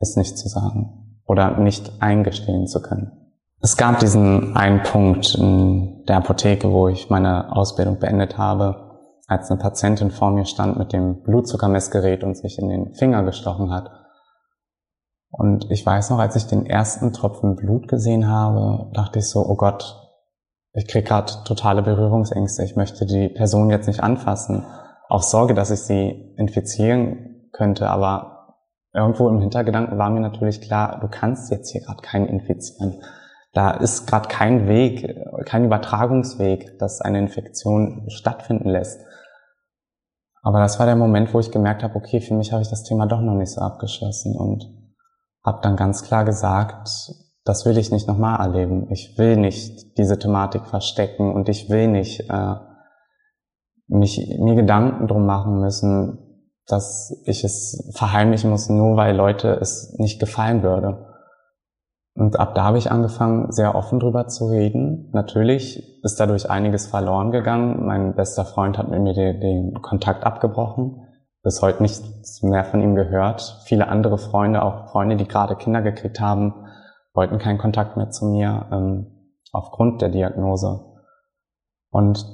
es 0.00 0.16
nicht 0.16 0.38
zu 0.38 0.48
sagen 0.48 1.20
oder 1.26 1.58
nicht 1.58 1.90
eingestehen 2.00 2.66
zu 2.66 2.80
können. 2.80 3.12
Es 3.60 3.76
gab 3.76 3.98
diesen 3.98 4.56
einen 4.56 4.82
Punkt 4.84 5.34
in 5.34 6.04
der 6.06 6.18
Apotheke, 6.18 6.70
wo 6.70 6.88
ich 6.88 7.10
meine 7.10 7.54
Ausbildung 7.54 7.98
beendet 7.98 8.38
habe, 8.38 8.88
als 9.26 9.50
eine 9.50 9.60
Patientin 9.60 10.10
vor 10.10 10.30
mir 10.30 10.44
stand 10.44 10.78
mit 10.78 10.92
dem 10.92 11.22
Blutzuckermessgerät 11.22 12.22
und 12.22 12.36
sich 12.36 12.58
in 12.58 12.68
den 12.68 12.94
Finger 12.94 13.24
gestochen 13.24 13.72
hat. 13.72 13.90
Und 15.30 15.70
ich 15.70 15.84
weiß 15.84 16.10
noch, 16.10 16.18
als 16.18 16.36
ich 16.36 16.46
den 16.46 16.64
ersten 16.64 17.12
Tropfen 17.12 17.56
Blut 17.56 17.88
gesehen 17.88 18.28
habe, 18.28 18.90
dachte 18.94 19.18
ich 19.18 19.28
so, 19.28 19.44
oh 19.44 19.56
Gott, 19.56 20.08
ich 20.72 20.86
krieg 20.86 21.06
gerade 21.06 21.32
totale 21.44 21.82
Berührungsängste. 21.82 22.62
Ich 22.62 22.76
möchte 22.76 23.04
die 23.04 23.28
Person 23.28 23.70
jetzt 23.70 23.88
nicht 23.88 24.02
anfassen. 24.02 24.64
Auch 25.08 25.22
Sorge, 25.22 25.54
dass 25.54 25.70
ich 25.70 25.80
sie 25.80 26.34
infizieren 26.36 27.27
könnte, 27.52 27.88
aber 27.88 28.56
irgendwo 28.92 29.28
im 29.28 29.40
Hintergedanken 29.40 29.98
war 29.98 30.10
mir 30.10 30.20
natürlich 30.20 30.60
klar, 30.60 30.98
du 31.00 31.08
kannst 31.08 31.50
jetzt 31.50 31.70
hier 31.70 31.82
gerade 31.82 32.02
keinen 32.02 32.26
infizieren. 32.26 33.02
Da 33.52 33.70
ist 33.70 34.06
gerade 34.06 34.28
kein 34.28 34.68
Weg, 34.68 35.16
kein 35.46 35.64
Übertragungsweg, 35.64 36.78
dass 36.78 37.00
eine 37.00 37.18
Infektion 37.18 38.04
stattfinden 38.08 38.68
lässt. 38.68 39.00
Aber 40.42 40.60
das 40.60 40.78
war 40.78 40.86
der 40.86 40.96
Moment, 40.96 41.34
wo 41.34 41.40
ich 41.40 41.50
gemerkt 41.50 41.82
habe, 41.82 41.96
okay, 41.96 42.20
für 42.20 42.34
mich 42.34 42.52
habe 42.52 42.62
ich 42.62 42.68
das 42.68 42.84
Thema 42.84 43.06
doch 43.06 43.20
noch 43.20 43.34
nicht 43.34 43.52
so 43.52 43.60
abgeschlossen 43.60 44.36
und 44.36 44.64
habe 45.44 45.60
dann 45.62 45.76
ganz 45.76 46.02
klar 46.02 46.24
gesagt, 46.24 46.88
das 47.44 47.64
will 47.64 47.78
ich 47.78 47.90
nicht 47.90 48.06
nochmal 48.06 48.38
erleben. 48.40 48.90
Ich 48.90 49.16
will 49.16 49.36
nicht 49.36 49.96
diese 49.96 50.18
Thematik 50.18 50.66
verstecken 50.66 51.32
und 51.32 51.48
ich 51.48 51.70
will 51.70 51.88
nicht 51.88 52.28
äh, 52.28 52.54
mich, 53.86 54.36
mir 54.38 54.54
Gedanken 54.54 55.06
drum 55.06 55.24
machen 55.24 55.58
müssen, 55.60 56.27
dass 56.68 57.22
ich 57.24 57.44
es 57.44 57.90
verheimlichen 57.96 58.50
muss, 58.50 58.68
nur 58.68 58.96
weil 58.96 59.16
Leute 59.16 59.58
es 59.60 59.94
nicht 59.98 60.20
gefallen 60.20 60.62
würde. 60.62 61.06
Und 62.14 62.38
ab 62.38 62.54
da 62.54 62.64
habe 62.64 62.78
ich 62.78 62.90
angefangen, 62.90 63.52
sehr 63.52 63.74
offen 63.74 64.00
drüber 64.00 64.26
zu 64.26 64.46
reden. 64.46 65.08
Natürlich 65.12 66.02
ist 66.02 66.18
dadurch 66.18 66.50
einiges 66.50 66.88
verloren 66.88 67.30
gegangen. 67.30 67.86
Mein 67.86 68.14
bester 68.16 68.44
Freund 68.44 68.76
hat 68.76 68.88
mit 68.88 69.00
mir 69.00 69.14
den, 69.14 69.40
den 69.40 69.82
Kontakt 69.82 70.24
abgebrochen. 70.24 71.06
Bis 71.42 71.62
heute 71.62 71.80
nichts 71.80 72.42
mehr 72.42 72.64
von 72.64 72.82
ihm 72.82 72.96
gehört. 72.96 73.62
Viele 73.64 73.88
andere 73.88 74.18
Freunde, 74.18 74.62
auch 74.62 74.90
Freunde, 74.90 75.16
die 75.16 75.28
gerade 75.28 75.54
Kinder 75.54 75.80
gekriegt 75.80 76.20
haben, 76.20 76.66
wollten 77.14 77.38
keinen 77.38 77.58
Kontakt 77.58 77.96
mehr 77.96 78.10
zu 78.10 78.26
mir 78.26 78.66
ähm, 78.72 79.06
aufgrund 79.52 80.02
der 80.02 80.08
Diagnose. 80.08 80.84
Und 81.90 82.26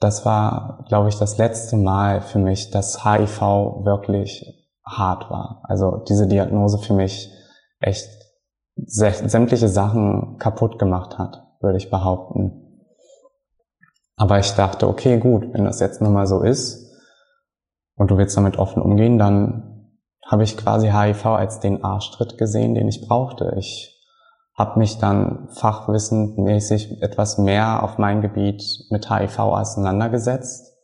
das 0.00 0.24
war, 0.24 0.84
glaube 0.88 1.08
ich, 1.08 1.18
das 1.18 1.38
letzte 1.38 1.76
Mal 1.76 2.20
für 2.20 2.38
mich, 2.38 2.70
dass 2.70 3.04
HIV 3.04 3.40
wirklich 3.84 4.44
hart 4.84 5.30
war. 5.30 5.62
Also 5.64 6.04
diese 6.08 6.26
Diagnose 6.26 6.78
für 6.78 6.94
mich 6.94 7.30
echt 7.80 8.08
sämtliche 8.76 9.68
Sachen 9.68 10.38
kaputt 10.38 10.78
gemacht 10.78 11.18
hat, 11.18 11.44
würde 11.60 11.78
ich 11.78 11.90
behaupten. 11.90 12.84
Aber 14.16 14.38
ich 14.38 14.52
dachte, 14.52 14.88
okay, 14.88 15.18
gut, 15.18 15.52
wenn 15.52 15.64
das 15.64 15.80
jetzt 15.80 16.00
nun 16.00 16.12
mal 16.12 16.26
so 16.26 16.42
ist 16.42 16.92
und 17.96 18.10
du 18.10 18.18
willst 18.18 18.36
damit 18.36 18.58
offen 18.58 18.82
umgehen, 18.82 19.18
dann 19.18 19.94
habe 20.24 20.44
ich 20.44 20.56
quasi 20.56 20.88
HIV 20.88 21.26
als 21.26 21.60
den 21.60 21.82
Arschtritt 21.82 22.36
gesehen, 22.38 22.74
den 22.74 22.88
ich 22.88 23.06
brauchte. 23.06 23.54
Ich 23.56 23.97
habe 24.58 24.80
mich 24.80 24.98
dann 24.98 25.48
fachwissenmäßig 25.50 27.00
etwas 27.00 27.38
mehr 27.38 27.84
auf 27.84 27.96
mein 27.96 28.20
Gebiet 28.20 28.86
mit 28.90 29.08
HIV 29.08 29.38
auseinandergesetzt 29.38 30.76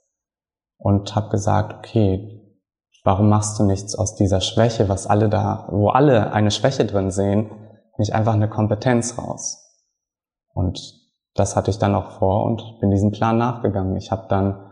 und 0.79 1.17
habe 1.17 1.31
gesagt, 1.31 1.75
okay, 1.75 2.41
warum 3.03 3.29
machst 3.29 3.59
du 3.59 3.65
nichts 3.65 3.97
aus 3.97 4.15
dieser 4.15 4.41
Schwäche, 4.41 4.89
was 4.89 5.09
alle 5.09 5.29
da, 5.29 5.67
wo 5.73 5.89
alle 5.89 6.33
eine 6.33 6.53
Schwäche 6.53 6.85
drin 6.85 7.11
sehen, 7.11 7.51
nicht 7.99 8.15
einfach 8.15 8.35
eine 8.35 8.49
Kompetenz 8.49 9.19
raus. 9.19 9.61
Und 10.53 10.95
das 11.35 11.57
hatte 11.57 11.73
ich 11.73 11.79
dann 11.79 11.97
auch 11.97 12.13
vor 12.13 12.45
und 12.45 12.79
bin 12.81 12.93
diesem 12.93 13.11
Plan 13.11 13.39
nachgegangen. 13.39 13.97
Ich 13.97 14.13
habe 14.13 14.29
dann 14.29 14.71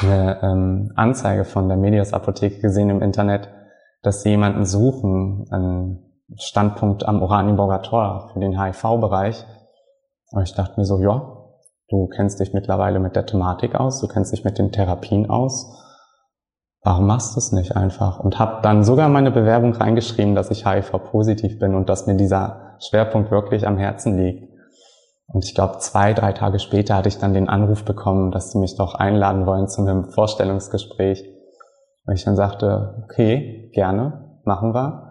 eine 0.00 0.40
ähm, 0.42 0.92
Anzeige 0.94 1.44
von 1.44 1.66
der 1.66 1.76
Medias 1.76 2.12
Apotheke 2.12 2.60
gesehen 2.60 2.90
im 2.90 3.02
Internet, 3.02 3.48
dass 4.02 4.22
sie 4.22 4.30
jemanden 4.30 4.64
suchen, 4.64 5.46
einen 5.50 6.11
Standpunkt 6.38 7.06
am 7.06 7.22
Oranienburger 7.22 7.82
Tor 7.82 8.30
für 8.32 8.40
den 8.40 8.60
HIV-Bereich. 8.60 9.44
Und 10.30 10.42
ich 10.42 10.54
dachte 10.54 10.78
mir 10.78 10.86
so, 10.86 10.98
ja, 10.98 11.20
du 11.88 12.08
kennst 12.08 12.40
dich 12.40 12.52
mittlerweile 12.54 12.98
mit 13.00 13.16
der 13.16 13.26
Thematik 13.26 13.74
aus, 13.74 14.00
du 14.00 14.08
kennst 14.08 14.32
dich 14.32 14.44
mit 14.44 14.58
den 14.58 14.72
Therapien 14.72 15.28
aus 15.28 15.78
warum 16.82 17.06
machst 17.06 17.34
du 17.34 17.38
es 17.38 17.52
nicht 17.52 17.76
einfach? 17.76 18.20
Und 18.20 18.38
habe 18.38 18.60
dann 18.62 18.84
sogar 18.84 19.08
meine 19.08 19.30
Bewerbung 19.30 19.72
reingeschrieben, 19.72 20.34
dass 20.34 20.50
ich 20.50 20.66
HIV-positiv 20.66 21.58
bin 21.58 21.74
und 21.74 21.88
dass 21.88 22.06
mir 22.06 22.16
dieser 22.16 22.76
Schwerpunkt 22.80 23.30
wirklich 23.30 23.66
am 23.66 23.78
Herzen 23.78 24.18
liegt. 24.18 24.50
Und 25.26 25.44
ich 25.44 25.54
glaube, 25.54 25.78
zwei, 25.78 26.12
drei 26.12 26.32
Tage 26.32 26.58
später 26.58 26.96
hatte 26.96 27.08
ich 27.08 27.18
dann 27.18 27.32
den 27.32 27.48
Anruf 27.48 27.84
bekommen, 27.84 28.32
dass 28.32 28.52
sie 28.52 28.58
mich 28.58 28.76
doch 28.76 28.94
einladen 28.94 29.46
wollen 29.46 29.68
zu 29.68 29.80
einem 29.80 30.10
Vorstellungsgespräch. 30.10 31.24
Und 32.04 32.14
ich 32.14 32.24
dann 32.24 32.36
sagte, 32.36 33.04
okay, 33.04 33.70
gerne, 33.72 34.40
machen 34.44 34.74
wir. 34.74 35.01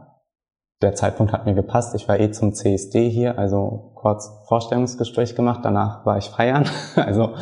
Der 0.81 0.95
Zeitpunkt 0.95 1.31
hat 1.31 1.45
mir 1.45 1.53
gepasst. 1.53 1.93
Ich 1.95 2.07
war 2.07 2.19
eh 2.19 2.31
zum 2.31 2.53
CSD 2.53 3.09
hier, 3.09 3.37
also 3.37 3.91
kurz 3.95 4.31
Vorstellungsgespräch 4.47 5.35
gemacht. 5.35 5.61
Danach 5.63 6.05
war 6.05 6.17
ich 6.17 6.29
feiern. 6.29 6.65
Also 6.95 7.35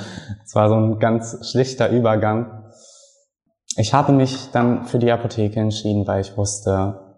es 0.46 0.56
war 0.56 0.68
so 0.68 0.76
ein 0.76 1.00
ganz 1.00 1.50
schlichter 1.50 1.90
Übergang. 1.90 2.66
Ich 3.78 3.94
habe 3.94 4.12
mich 4.12 4.52
dann 4.52 4.84
für 4.86 5.00
die 5.00 5.12
Apotheke 5.12 5.60
entschieden, 5.60 6.06
weil 6.06 6.22
ich 6.22 6.36
wusste, 6.36 7.16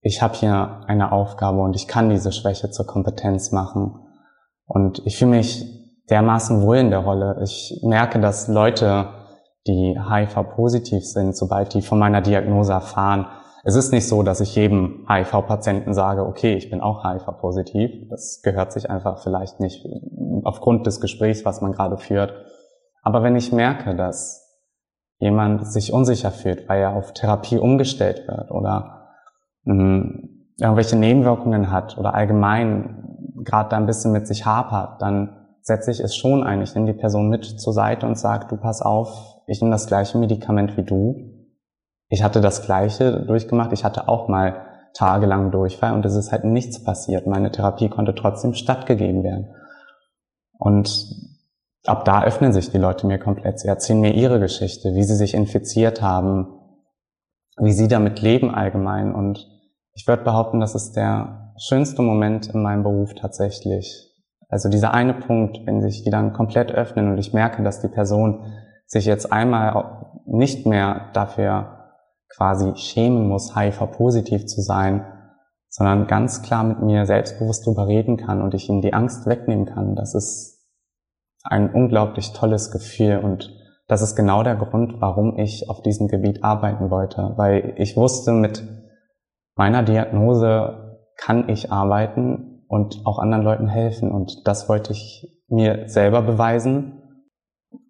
ich 0.00 0.22
habe 0.22 0.34
hier 0.34 0.80
eine 0.86 1.12
Aufgabe 1.12 1.60
und 1.60 1.76
ich 1.76 1.88
kann 1.88 2.10
diese 2.10 2.32
Schwäche 2.32 2.70
zur 2.70 2.86
Kompetenz 2.86 3.52
machen. 3.52 4.00
Und 4.66 5.02
ich 5.04 5.18
fühle 5.18 5.32
mich 5.32 5.64
dermaßen 6.08 6.62
wohl 6.62 6.76
in 6.76 6.90
der 6.90 7.00
Rolle. 7.00 7.40
Ich 7.42 7.80
merke, 7.82 8.20
dass 8.20 8.48
Leute, 8.48 9.08
die 9.66 9.98
HIV-positiv 9.98 11.04
sind, 11.04 11.36
sobald 11.36 11.74
die 11.74 11.82
von 11.82 11.98
meiner 11.98 12.20
Diagnose 12.20 12.72
erfahren, 12.72 13.26
es 13.66 13.76
ist 13.76 13.92
nicht 13.92 14.06
so, 14.06 14.22
dass 14.22 14.40
ich 14.40 14.54
jedem 14.54 15.06
HIV-Patienten 15.08 15.94
sage, 15.94 16.26
okay, 16.26 16.54
ich 16.54 16.68
bin 16.68 16.82
auch 16.82 17.02
HIV-positiv. 17.02 18.08
Das 18.10 18.42
gehört 18.42 18.72
sich 18.72 18.90
einfach 18.90 19.22
vielleicht 19.22 19.58
nicht 19.58 19.86
aufgrund 20.42 20.86
des 20.86 21.00
Gesprächs, 21.00 21.46
was 21.46 21.62
man 21.62 21.72
gerade 21.72 21.96
führt. 21.96 22.34
Aber 23.02 23.22
wenn 23.22 23.36
ich 23.36 23.52
merke, 23.52 23.96
dass 23.96 24.44
jemand 25.18 25.66
sich 25.66 25.94
unsicher 25.94 26.30
fühlt, 26.30 26.68
weil 26.68 26.82
er 26.82 26.94
auf 26.94 27.14
Therapie 27.14 27.58
umgestellt 27.58 28.28
wird 28.28 28.50
oder 28.50 29.08
mh, 29.64 29.74
mm, 29.74 30.28
irgendwelche 30.60 30.96
Nebenwirkungen 30.96 31.70
hat 31.70 31.96
oder 31.96 32.14
allgemein 32.14 33.32
gerade 33.44 33.70
da 33.70 33.76
ein 33.78 33.86
bisschen 33.86 34.12
mit 34.12 34.26
sich 34.26 34.44
hapert, 34.44 35.00
dann 35.00 35.46
setze 35.62 35.90
ich 35.90 36.00
es 36.00 36.14
schon 36.14 36.42
ein. 36.44 36.60
Ich 36.60 36.74
nehme 36.74 36.92
die 36.92 36.98
Person 36.98 37.30
mit 37.30 37.44
zur 37.44 37.72
Seite 37.72 38.06
und 38.06 38.18
sage, 38.18 38.46
du 38.48 38.56
pass 38.58 38.82
auf, 38.82 39.40
ich 39.46 39.60
nehme 39.60 39.72
das 39.72 39.86
gleiche 39.86 40.18
Medikament 40.18 40.76
wie 40.76 40.84
du. 40.84 41.33
Ich 42.14 42.22
hatte 42.22 42.40
das 42.40 42.62
gleiche 42.62 43.24
durchgemacht. 43.26 43.72
Ich 43.72 43.84
hatte 43.84 44.06
auch 44.06 44.28
mal 44.28 44.66
tagelang 44.92 45.50
Durchfall 45.50 45.94
und 45.94 46.06
es 46.06 46.14
ist 46.14 46.30
halt 46.30 46.44
nichts 46.44 46.84
passiert. 46.84 47.26
Meine 47.26 47.50
Therapie 47.50 47.88
konnte 47.88 48.14
trotzdem 48.14 48.54
stattgegeben 48.54 49.24
werden. 49.24 49.52
Und 50.56 51.40
ab 51.84 52.04
da 52.04 52.22
öffnen 52.22 52.52
sich 52.52 52.70
die 52.70 52.78
Leute 52.78 53.08
mir 53.08 53.18
komplett. 53.18 53.58
Sie 53.58 53.66
erzählen 53.66 54.00
mir 54.00 54.14
ihre 54.14 54.38
Geschichte, 54.38 54.94
wie 54.94 55.02
sie 55.02 55.16
sich 55.16 55.34
infiziert 55.34 56.02
haben, 56.02 56.46
wie 57.56 57.72
sie 57.72 57.88
damit 57.88 58.22
leben 58.22 58.54
allgemein. 58.54 59.12
Und 59.12 59.48
ich 59.94 60.06
würde 60.06 60.22
behaupten, 60.22 60.60
das 60.60 60.76
ist 60.76 60.92
der 60.92 61.52
schönste 61.58 62.02
Moment 62.02 62.46
in 62.46 62.62
meinem 62.62 62.84
Beruf 62.84 63.14
tatsächlich. 63.14 64.08
Also 64.48 64.68
dieser 64.68 64.94
eine 64.94 65.14
Punkt, 65.14 65.66
wenn 65.66 65.82
sich 65.82 66.04
die 66.04 66.10
dann 66.10 66.32
komplett 66.32 66.70
öffnen 66.70 67.10
und 67.10 67.18
ich 67.18 67.32
merke, 67.32 67.64
dass 67.64 67.80
die 67.80 67.88
Person 67.88 68.52
sich 68.86 69.04
jetzt 69.04 69.32
einmal 69.32 70.12
nicht 70.26 70.64
mehr 70.64 71.10
dafür 71.12 71.80
quasi 72.36 72.76
schämen 72.76 73.28
muss, 73.28 73.56
HIV-positiv 73.56 74.46
zu 74.46 74.60
sein, 74.60 75.04
sondern 75.68 76.06
ganz 76.06 76.42
klar 76.42 76.64
mit 76.64 76.82
mir 76.82 77.06
selbstbewusst 77.06 77.66
drüber 77.66 77.86
reden 77.86 78.16
kann 78.16 78.42
und 78.42 78.54
ich 78.54 78.68
ihm 78.68 78.80
die 78.80 78.94
Angst 78.94 79.26
wegnehmen 79.26 79.66
kann. 79.66 79.96
Das 79.96 80.14
ist 80.14 80.54
ein 81.42 81.72
unglaublich 81.72 82.32
tolles 82.32 82.70
Gefühl 82.70 83.18
und 83.18 83.50
das 83.86 84.00
ist 84.00 84.16
genau 84.16 84.42
der 84.42 84.56
Grund, 84.56 85.00
warum 85.00 85.38
ich 85.38 85.68
auf 85.68 85.82
diesem 85.82 86.08
Gebiet 86.08 86.42
arbeiten 86.42 86.90
wollte, 86.90 87.34
weil 87.36 87.74
ich 87.76 87.96
wusste, 87.96 88.32
mit 88.32 88.66
meiner 89.56 89.82
Diagnose 89.82 91.00
kann 91.16 91.48
ich 91.48 91.70
arbeiten 91.70 92.64
und 92.68 93.02
auch 93.04 93.18
anderen 93.18 93.44
Leuten 93.44 93.68
helfen 93.68 94.10
und 94.10 94.46
das 94.46 94.68
wollte 94.68 94.92
ich 94.92 95.42
mir 95.48 95.88
selber 95.88 96.22
beweisen. 96.22 97.00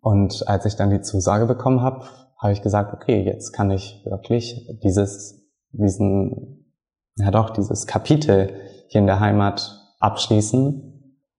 Und 0.00 0.48
als 0.48 0.66
ich 0.66 0.76
dann 0.76 0.90
die 0.90 1.00
Zusage 1.00 1.46
bekommen 1.46 1.80
habe, 1.80 2.06
habe 2.44 2.52
ich 2.52 2.62
gesagt, 2.62 2.94
okay, 2.94 3.24
jetzt 3.24 3.52
kann 3.52 3.72
ich 3.72 4.04
wirklich 4.04 4.68
dieses, 4.84 5.44
diesen, 5.72 6.72
ja 7.16 7.32
doch, 7.32 7.50
dieses 7.50 7.88
Kapitel 7.88 8.60
hier 8.86 9.00
in 9.00 9.08
der 9.08 9.18
Heimat 9.18 9.80
abschließen 9.98 10.94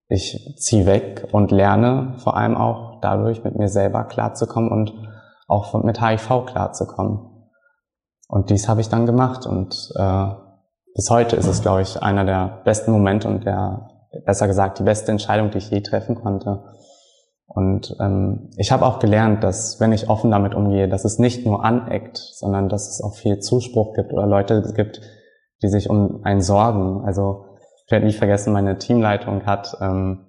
ich 0.08 0.56
ziehe 0.60 0.86
weg 0.86 1.28
und 1.32 1.52
lerne 1.52 2.16
vor 2.18 2.38
allem 2.38 2.56
auch 2.56 3.00
dadurch 3.02 3.44
mit 3.44 3.58
mir 3.58 3.70
selber 3.70 4.04
klarzukommen 4.04 4.72
und 4.72 4.94
auch 5.48 5.84
mit 5.84 6.02
HIV 6.02 6.46
klarzukommen. 6.46 7.50
Und 8.28 8.50
dies 8.50 8.68
habe 8.68 8.82
ich 8.82 8.90
dann 8.90 9.06
gemacht 9.06 9.46
und 9.46 9.92
äh, 9.96 10.28
bis 10.94 11.10
heute 11.10 11.36
ist 11.36 11.48
es, 11.48 11.62
glaube 11.62 11.82
ich, 11.82 12.02
einer 12.02 12.24
der 12.24 12.62
besten 12.64 12.92
Momente 12.92 13.28
und 13.28 13.46
der, 13.46 13.90
besser 14.26 14.48
gesagt, 14.48 14.80
die 14.80 14.84
beste 14.84 15.12
Entscheidung, 15.12 15.52
die 15.52 15.58
ich 15.58 15.70
je 15.70 15.82
treffen 15.82 16.16
konnte. 16.16 16.64
Und 17.48 17.96
ähm, 18.00 18.50
ich 18.58 18.72
habe 18.72 18.86
auch 18.86 19.00
gelernt, 19.00 19.44
dass 19.44 19.80
wenn 19.80 19.94
ich 19.94 20.10
offen 20.10 20.32
damit 20.32 20.56
umgehe, 20.56 20.90
dass 20.90 21.06
es 21.06 21.20
nicht 21.20 21.46
nur 21.46 21.64
aneckt, 21.64 22.18
sondern 22.18 22.70
dass 22.70 22.90
es 22.90 23.02
auch 23.02 23.16
viel 23.16 23.40
Zuspruch 23.40 23.94
gibt 23.94 24.14
oder 24.14 24.26
Leute 24.26 24.74
gibt, 24.76 25.02
die 25.62 25.68
sich 25.68 25.90
um 25.90 26.22
einen 26.24 26.42
sorgen. 26.42 27.04
Also 27.06 27.46
ich 27.86 27.92
werde 27.92 28.08
nie 28.08 28.14
vergessen, 28.14 28.52
meine 28.52 28.78
Teamleitung 28.78 29.46
hat 29.46 29.78
ähm, 29.80 30.26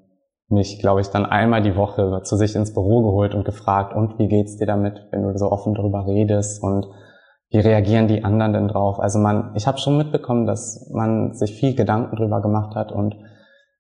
mich, 0.49 0.79
glaube 0.79 1.01
ich, 1.01 1.09
dann 1.09 1.27
einmal 1.27 1.63
die 1.63 1.75
Woche 1.75 2.21
zu 2.23 2.37
sich 2.37 2.55
ins 2.55 2.73
Büro 2.73 3.03
geholt 3.03 3.35
und 3.35 3.45
gefragt, 3.45 3.95
und 3.95 4.19
wie 4.19 4.29
geht's 4.29 4.57
dir 4.57 4.67
damit, 4.67 5.07
wenn 5.11 5.23
du 5.23 5.37
so 5.37 5.51
offen 5.51 5.75
darüber 5.75 6.07
redest 6.07 6.63
und 6.63 6.87
wie 7.51 7.59
reagieren 7.59 8.09
die 8.09 8.25
anderen 8.25 8.53
denn 8.53 8.69
drauf? 8.69 9.01
Also 9.01 9.19
man, 9.19 9.53
ich 9.55 9.67
habe 9.67 9.79
schon 9.79 9.97
mitbekommen, 9.97 10.47
dass 10.47 10.91
man 10.93 11.35
sich 11.35 11.55
viel 11.55 11.75
Gedanken 11.75 12.17
drüber 12.17 12.41
gemacht 12.43 12.75
hat 12.75 12.93
und 12.93 13.17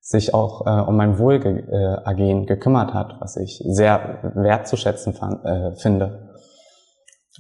sich 0.09 0.35
auch 0.35 0.66
äh, 0.66 0.81
um 0.88 0.97
mein 0.97 1.19
Wohlergehen 1.19 2.42
äh, 2.42 2.47
gekümmert 2.47 2.95
hat, 2.95 3.16
was 3.21 3.37
ich 3.37 3.62
sehr 3.66 4.33
wertzuschätzen 4.35 5.14
fand, 5.14 5.45
äh, 5.45 5.75
finde. 5.75 6.31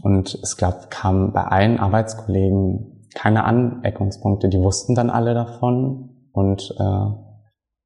Und 0.02 0.34
es 0.42 0.56
gab, 0.56 0.90
kam 0.90 1.32
bei 1.32 1.44
allen 1.44 1.78
Arbeitskollegen 1.78 3.08
keine 3.14 3.44
Aneckungspunkte. 3.44 4.48
Die 4.48 4.60
wussten 4.60 4.94
dann 4.94 5.10
alle 5.10 5.32
davon 5.32 6.28
und 6.32 6.74
äh, 6.78 7.06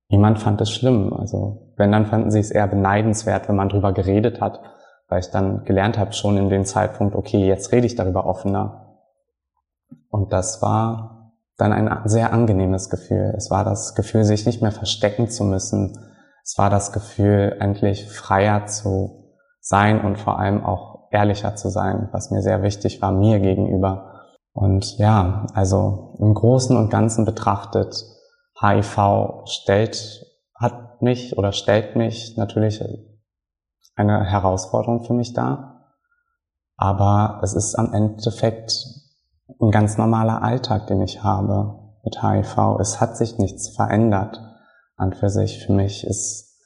niemand 0.09 0.39
fand 0.39 0.61
es 0.61 0.71
schlimm. 0.71 1.13
Also 1.13 1.73
wenn, 1.77 1.93
dann 1.93 2.07
fanden 2.07 2.31
sie 2.31 2.41
es 2.41 2.51
eher 2.51 2.67
beneidenswert, 2.67 3.49
wenn 3.49 3.57
man 3.57 3.69
drüber 3.69 3.93
geredet 3.93 4.41
hat 4.41 4.61
weil 5.11 5.21
ich 5.21 5.31
dann 5.31 5.65
gelernt 5.65 5.99
habe 5.99 6.13
schon 6.13 6.39
in 6.39 6.49
dem 6.49 6.65
Zeitpunkt, 6.65 7.15
okay, 7.17 7.47
jetzt 7.47 7.73
rede 7.73 7.87
ich 7.87 7.97
darüber 7.97 8.27
offener. 8.27 8.97
Und 10.09 10.33
das 10.33 10.63
war 10.63 11.20
dann 11.61 11.73
ein 11.73 12.09
sehr 12.09 12.33
angenehmes 12.33 12.91
Gefühl. 12.91 13.35
Es 13.37 13.51
war 13.51 13.65
das 13.65 13.95
Gefühl, 13.95 14.25
sich 14.25 14.47
nicht 14.47 14.63
mehr 14.63 14.73
verstecken 14.73 15.29
zu 15.29 15.45
müssen. 15.45 15.99
Es 16.43 16.57
war 16.59 16.71
das 16.71 16.93
Gefühl, 16.93 17.57
endlich 17.61 18.09
freier 18.09 18.67
zu 18.67 19.35
sein 19.61 20.05
und 20.05 20.19
vor 20.19 20.39
allem 20.39 20.65
auch 20.65 21.09
ehrlicher 21.11 21.57
zu 21.57 21.69
sein, 21.69 22.09
was 22.13 22.31
mir 22.31 22.43
sehr 22.43 22.63
wichtig 22.63 23.03
war, 23.03 23.13
mir 23.13 23.41
gegenüber. 23.41 24.27
Und 24.53 24.99
ja, 24.99 25.47
also 25.55 26.17
im 26.19 26.35
Großen 26.35 26.77
und 26.77 26.91
Ganzen 26.91 27.25
betrachtet, 27.25 28.05
HIV 28.61 29.45
stellt, 29.47 30.27
hat 30.55 31.03
mich 31.03 31.39
oder 31.39 31.53
stellt 31.53 31.97
mich 31.97 32.37
natürlich 32.37 32.83
eine 33.97 34.25
Herausforderung 34.25 35.05
für 35.05 35.15
mich 35.15 35.33
da. 35.33 35.95
Aber 36.77 37.41
es 37.43 37.55
ist 37.55 37.75
am 37.75 37.93
Endeffekt 37.93 38.73
ein 39.61 39.71
ganz 39.71 39.99
normaler 39.99 40.43
Alltag, 40.43 40.87
den 40.87 41.03
ich 41.03 41.23
habe 41.23 41.79
mit 42.05 42.23
HIV. 42.23 42.79
Es 42.81 43.01
hat 43.01 43.17
sich 43.17 43.39
nichts 43.39 43.69
verändert 43.69 44.41
an 44.97 45.13
für 45.13 45.29
sich. 45.29 45.65
Für 45.65 45.73
mich 45.73 46.07
ist, 46.07 46.59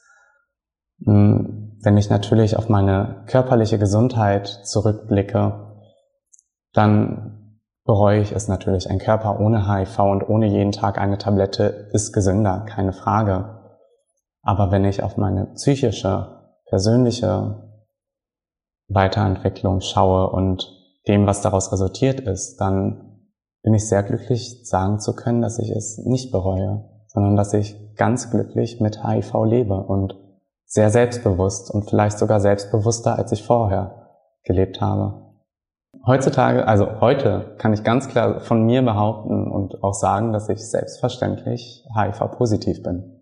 hm, 1.03 1.77
wenn 1.81 1.97
ich 1.97 2.09
natürlich 2.09 2.57
auf 2.57 2.69
meine 2.69 3.23
körperliche 3.27 3.77
Gesundheit 3.77 4.47
zurückblicke, 4.47 5.75
dann 6.73 7.59
bereue 7.85 8.21
ich 8.21 8.31
es 8.31 8.47
natürlich. 8.47 8.89
Ein 8.89 8.99
Körper 8.99 9.39
ohne 9.39 9.67
HIV 9.71 9.99
und 9.99 10.27
ohne 10.27 10.47
jeden 10.47 10.71
Tag 10.71 10.97
eine 10.97 11.17
Tablette 11.17 11.89
ist 11.91 12.13
gesünder, 12.13 12.65
keine 12.67 12.93
Frage. 12.93 13.61
Aber 14.41 14.71
wenn 14.71 14.85
ich 14.85 15.03
auf 15.03 15.17
meine 15.17 15.47
psychische 15.53 16.51
persönliche 16.65 17.61
Weiterentwicklung 18.87 19.81
schaue 19.81 20.29
und 20.29 20.84
dem, 21.07 21.27
was 21.27 21.41
daraus 21.41 21.71
resultiert 21.71 22.19
ist, 22.21 22.57
dann 22.57 23.19
bin 23.63 23.73
ich 23.73 23.87
sehr 23.87 24.03
glücklich, 24.03 24.67
sagen 24.67 24.99
zu 24.99 25.15
können, 25.15 25.41
dass 25.41 25.59
ich 25.59 25.71
es 25.71 25.97
nicht 25.97 26.31
bereue, 26.31 26.89
sondern 27.07 27.35
dass 27.35 27.53
ich 27.53 27.95
ganz 27.95 28.29
glücklich 28.29 28.79
mit 28.79 29.03
HIV 29.03 29.45
lebe 29.45 29.75
und 29.75 30.15
sehr 30.65 30.89
selbstbewusst 30.89 31.71
und 31.71 31.89
vielleicht 31.89 32.17
sogar 32.17 32.39
selbstbewusster, 32.39 33.17
als 33.17 33.31
ich 33.31 33.43
vorher 33.43 34.09
gelebt 34.43 34.81
habe. 34.81 35.25
Heutzutage, 36.05 36.67
also 36.67 37.01
heute 37.01 37.55
kann 37.57 37.73
ich 37.73 37.83
ganz 37.83 38.07
klar 38.07 38.39
von 38.41 38.63
mir 38.63 38.83
behaupten 38.83 39.49
und 39.49 39.83
auch 39.83 39.93
sagen, 39.93 40.33
dass 40.33 40.49
ich 40.49 40.69
selbstverständlich 40.69 41.83
HIV-positiv 41.95 42.83
bin. 42.83 43.14